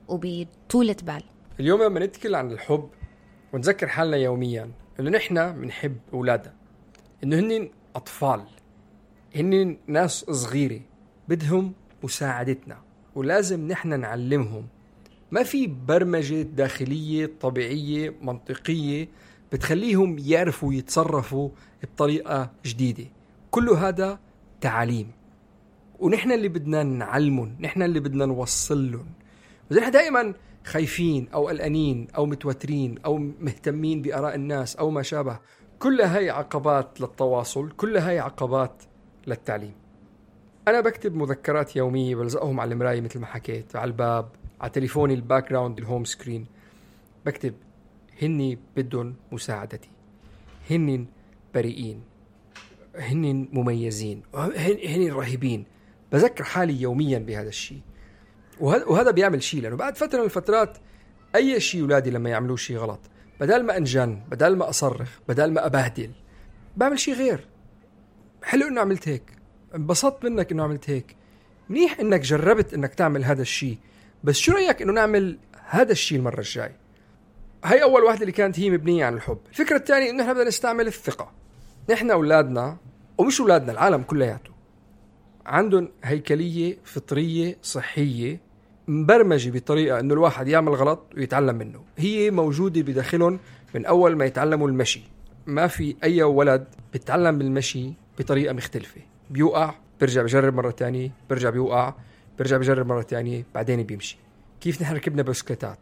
[0.08, 1.22] وبطولة بال.
[1.60, 2.88] اليوم لما نتكل عن الحب
[3.52, 4.70] ونذكر حالنا يوميا
[5.00, 6.54] إنه نحن بنحب أولادنا
[7.24, 8.42] إنه هن أطفال
[9.36, 10.80] هن ناس صغيرة
[11.28, 11.72] بدهم
[12.02, 12.78] مساعدتنا
[13.14, 14.66] ولازم نحن نعلمهم.
[15.30, 19.08] ما في برمجة داخلية طبيعية منطقية
[19.52, 21.50] بتخليهم يعرفوا يتصرفوا
[21.82, 23.04] بطريقة جديدة.
[23.50, 24.18] كله هذا
[24.60, 25.10] تعاليم
[25.98, 29.06] ونحن اللي بدنا نعلمهم نحن اللي بدنا نوصل لهم
[29.70, 30.34] بس نحن دائما
[30.64, 35.38] خايفين أو قلقانين أو متوترين أو مهتمين بآراء الناس أو ما شابه.
[35.78, 38.82] كل هاي عقبات للتواصل كل هاي عقبات
[39.26, 39.74] للتعليم.
[40.68, 44.28] أنا بكتب مذكرات يومية بلزقهم على المراية مثل ما حكيت على الباب
[44.60, 46.46] على تليفوني ال background ال home screen.
[47.26, 47.54] بكتب
[48.22, 49.90] هني بدهم مساعدتي.
[50.70, 51.06] هن
[51.54, 52.02] بريئين.
[52.98, 55.64] هن مميزين هن رهيبين.
[56.12, 57.80] بذكر حالي يوميا بهذا الشيء.
[58.60, 60.78] وهذا بيعمل شيء لأنه بعد فترة من الفترات
[61.36, 63.00] أي شيء أولادي لما يعملوا شيء غلط
[63.40, 66.10] بدل ما أنجن بدل ما أصرخ بدل ما أبهدل
[66.76, 67.46] بعمل شيء غير.
[68.42, 69.22] حلو إنه عملت هيك.
[69.74, 71.16] انبسطت منك إنه عملت هيك.
[71.68, 73.78] منيح إنك جربت إنك تعمل هذا الشيء.
[74.24, 75.38] بس شو رأيك إنه نعمل
[75.68, 76.72] هذا الشيء المرة الجاي؟
[77.64, 79.38] هي أول واحدة اللي كانت هي مبنية عن الحب.
[79.50, 81.32] الفكرة الثانية إنه إحنا بدنا نستعمل الثقة.
[81.90, 82.76] نحن أولادنا
[83.18, 84.50] ومش أولادنا العالم كلياته.
[85.46, 88.40] عندهم هيكلية فطرية صحية
[88.88, 91.80] مبرمجة بطريقة إنه الواحد يعمل غلط ويتعلم منه.
[91.96, 93.38] هي موجودة بداخلهم
[93.74, 95.02] من أول ما يتعلموا المشي.
[95.46, 99.00] ما في أي ولد بيتعلم بالمشي بطريقة مختلفة.
[99.30, 101.94] بيوقع بيرجع بجرب مرة ثانية بيرجع بيوقع
[102.38, 104.18] بيرجع بجرب مرة ثانية بعدين بيمشي.
[104.60, 105.78] كيف نحن ركبنا بسكليتات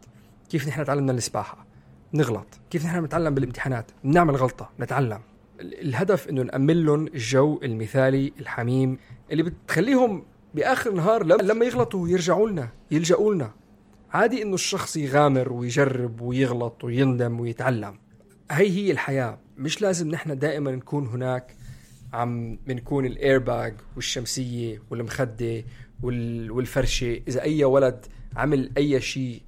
[0.49, 1.65] كيف نحن تعلمنا السباحة؟
[2.13, 2.47] نغلط.
[2.69, 5.19] كيف نحن نتعلم بالامتحانات؟ نعمل غلطة نتعلم.
[5.61, 8.97] الهدف إنه نأمن لهم الجو المثالي الحميم
[9.31, 13.51] اللي بتخليهم بآخر النهار لما يغلطوا يرجعوا لنا يلجأوا لنا.
[14.11, 17.99] عادي إنه الشخص يغامر ويجرب ويغلط ويندم ويتعلم.
[18.51, 19.39] هي هي الحياة.
[19.57, 21.55] مش لازم نحن دائما نكون هناك
[22.13, 25.63] عم بنكون الايرباج والشمسية والمخدة
[26.03, 27.21] والفرشة.
[27.27, 28.05] إذا أي ولد
[28.35, 29.41] عمل أي شيء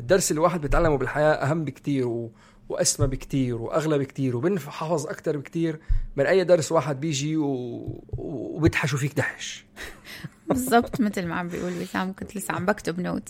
[0.00, 2.28] الدرس الواحد بيتعلمه بالحياة أهم بكتير.
[2.68, 5.80] وأسمى بكتير وأغلى بكتير وبنحفظ أكثر بكتير
[6.16, 8.02] من أي درس واحد بيجي و...
[8.16, 9.64] وبيدحشوا فيك دحش
[10.48, 13.28] بالضبط مثل ما عم بيقول وسام كنت لسه عم بكتب نوت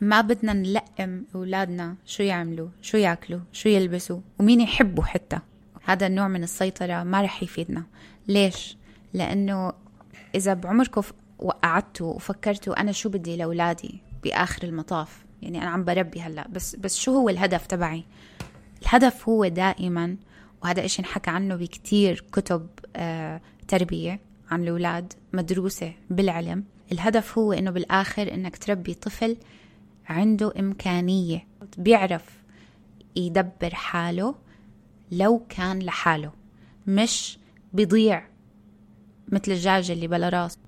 [0.00, 5.38] ما بدنا نلقم أولادنا شو يعملوا شو ياكلوا شو يلبسوا ومين يحبوا حتى
[5.84, 7.84] هذا النوع من السيطرة ما رح يفيدنا
[8.28, 8.76] ليش؟
[9.14, 9.72] لأنه
[10.34, 11.02] إذا بعمركم
[11.38, 16.96] وقعدتوا وفكرتوا أنا شو بدي لأولادي بآخر المطاف يعني أنا عم بربي هلأ بس بس
[16.96, 18.04] شو هو الهدف تبعي؟
[18.84, 20.16] الهدف هو دائما
[20.62, 22.66] وهذا إشي انحكى عنه بكتير كتب
[22.96, 24.20] آه تربية
[24.50, 26.64] عن الأولاد مدروسة بالعلم.
[26.92, 29.36] الهدف هو إنه بالآخر إنك تربي طفل
[30.06, 31.46] عنده إمكانية
[31.78, 32.24] بيعرف
[33.16, 34.34] يدبر حاله
[35.12, 36.32] لو كان لحاله
[36.86, 37.38] مش
[37.72, 38.26] بيضيع
[39.28, 40.58] مثل الدجاجة اللي بلا رأس.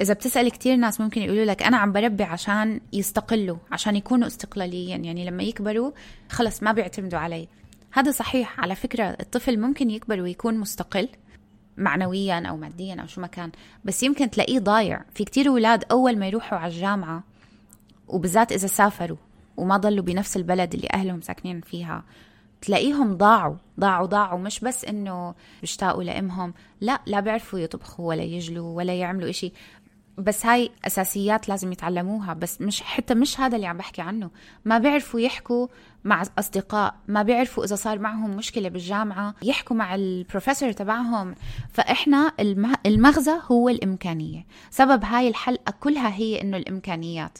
[0.00, 5.04] إذا بتسأل كتير ناس ممكن يقولوا لك أنا عم بربي عشان يستقلوا عشان يكونوا استقلاليين
[5.04, 5.92] يعني لما يكبروا
[6.30, 7.48] خلص ما بيعتمدوا علي.
[7.92, 8.60] هذا صحيح.
[8.60, 11.08] على فكرة الطفل ممكن يكبر ويكون مستقل
[11.76, 13.52] معنويا أو ماديا أو شو ما كان
[13.84, 15.04] بس يمكن تلاقيه ضايع.
[15.14, 17.24] في كتير أولاد أول ما يروحوا على الجامعة
[18.08, 19.16] وبالذات إذا سافروا
[19.56, 22.04] وما ضلوا بنفس البلد اللي أهلهم ساكنين فيها
[22.60, 24.38] تلاقيهم ضاعوا ضاعوا ضاعوا.
[24.38, 29.52] مش بس إنه بيشتاقوا لأمهم لا لا بيعرفوا يطبخوا ولا يجلوا ولا يعملوا إشي.
[30.18, 34.30] بس هاي أساسيات لازم يتعلموها بس مش حتى مش هذا اللي عم بحكي عنه.
[34.64, 35.66] ما بيعرفوا يحكوا
[36.04, 41.34] مع أصدقاء ما بيعرفوا إذا صار معهم مشكلة بالجامعة يحكوا مع البروفيسور تبعهم.
[41.72, 42.32] فإحنا
[42.86, 44.46] المغزى هو الإمكانية.
[44.70, 47.38] سبب هاي الحلقة كلها هي إنه الإمكانيات.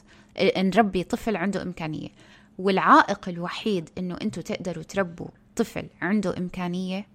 [0.57, 2.09] نربي طفل عنده إمكانية.
[2.57, 7.07] والعائق الوحيد إنه أنتم تقدروا تربوا طفل عنده إمكانية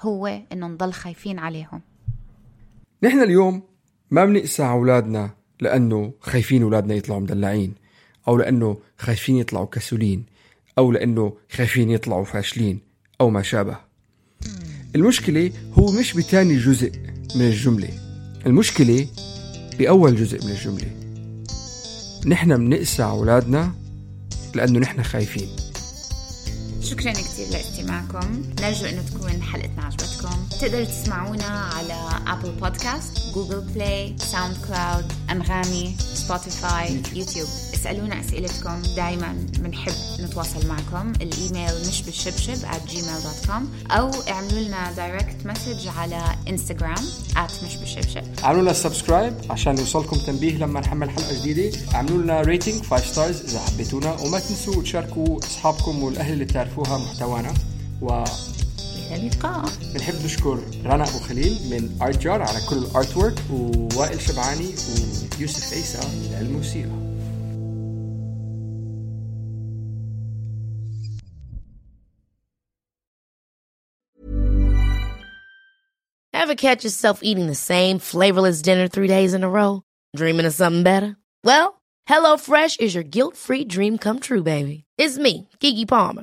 [0.00, 1.82] هو إنه نضل خايفين عليهم.
[3.02, 3.62] نحن اليوم
[4.10, 5.30] ما بنقسى على أولادنا
[5.60, 7.74] لأنه خايفين أولادنا يطلعوا مدلعين
[8.28, 10.26] أو لأنه خايفين يطلعوا كسولين
[10.78, 12.78] أو لأنه خايفين يطلعوا فاشلين
[13.20, 13.76] أو ما شابه.
[14.94, 16.92] المشكلة هو مش بثاني جزء
[17.36, 17.88] من الجملة.
[18.46, 19.06] المشكلة
[19.78, 20.90] بأول جزء من الجملة.
[22.26, 23.72] نحن بنقسى على أولادنا
[24.54, 25.48] لأنه نحن خايفين.
[26.90, 28.42] شكرا كثير لاستماعكم.
[28.60, 37.02] نرجو إنه تكون حلقتنا عجبتكم تقدروا تسمعونا على Apple Podcasts Google Play SoundCloud Anghami Spotify
[37.14, 38.82] YouTube اسألونا أسئلتكم.
[38.96, 41.12] دائما بنحب نتواصل معكم.
[41.22, 48.22] الإيميل مش بالشبشب at gmail.com أو اعملوا لنا direct message على Instagram at مش بالشبشب
[48.44, 51.78] اعملوا لنا subscribe عشان يوصلكم تنبيه لما نحمل حلقة جديدة.
[51.94, 54.12] اعملوا لنا rating 5 stars إذا حبيتونا.
[54.12, 56.44] وما تنسوا تشاركوا أصحابكم والأهل اللي
[56.76, 57.54] بتعرفوها محتوانا
[58.02, 58.24] و
[59.12, 59.64] اللقاء
[59.94, 64.74] بنحب نشكر رنا ابو خليل من ارت جار على كل ال artwork ووائل شبعاني
[65.38, 66.00] ويوسف عيسى
[66.40, 67.06] للموسيقى
[76.32, 79.82] Ever catch yourself eating the same flavorless dinner three days in a row?
[80.14, 81.16] Dreaming of something better?
[81.42, 84.84] Well, HelloFresh is your guilt-free dream come true, baby.
[84.96, 86.22] It's me, Kiki Palmer.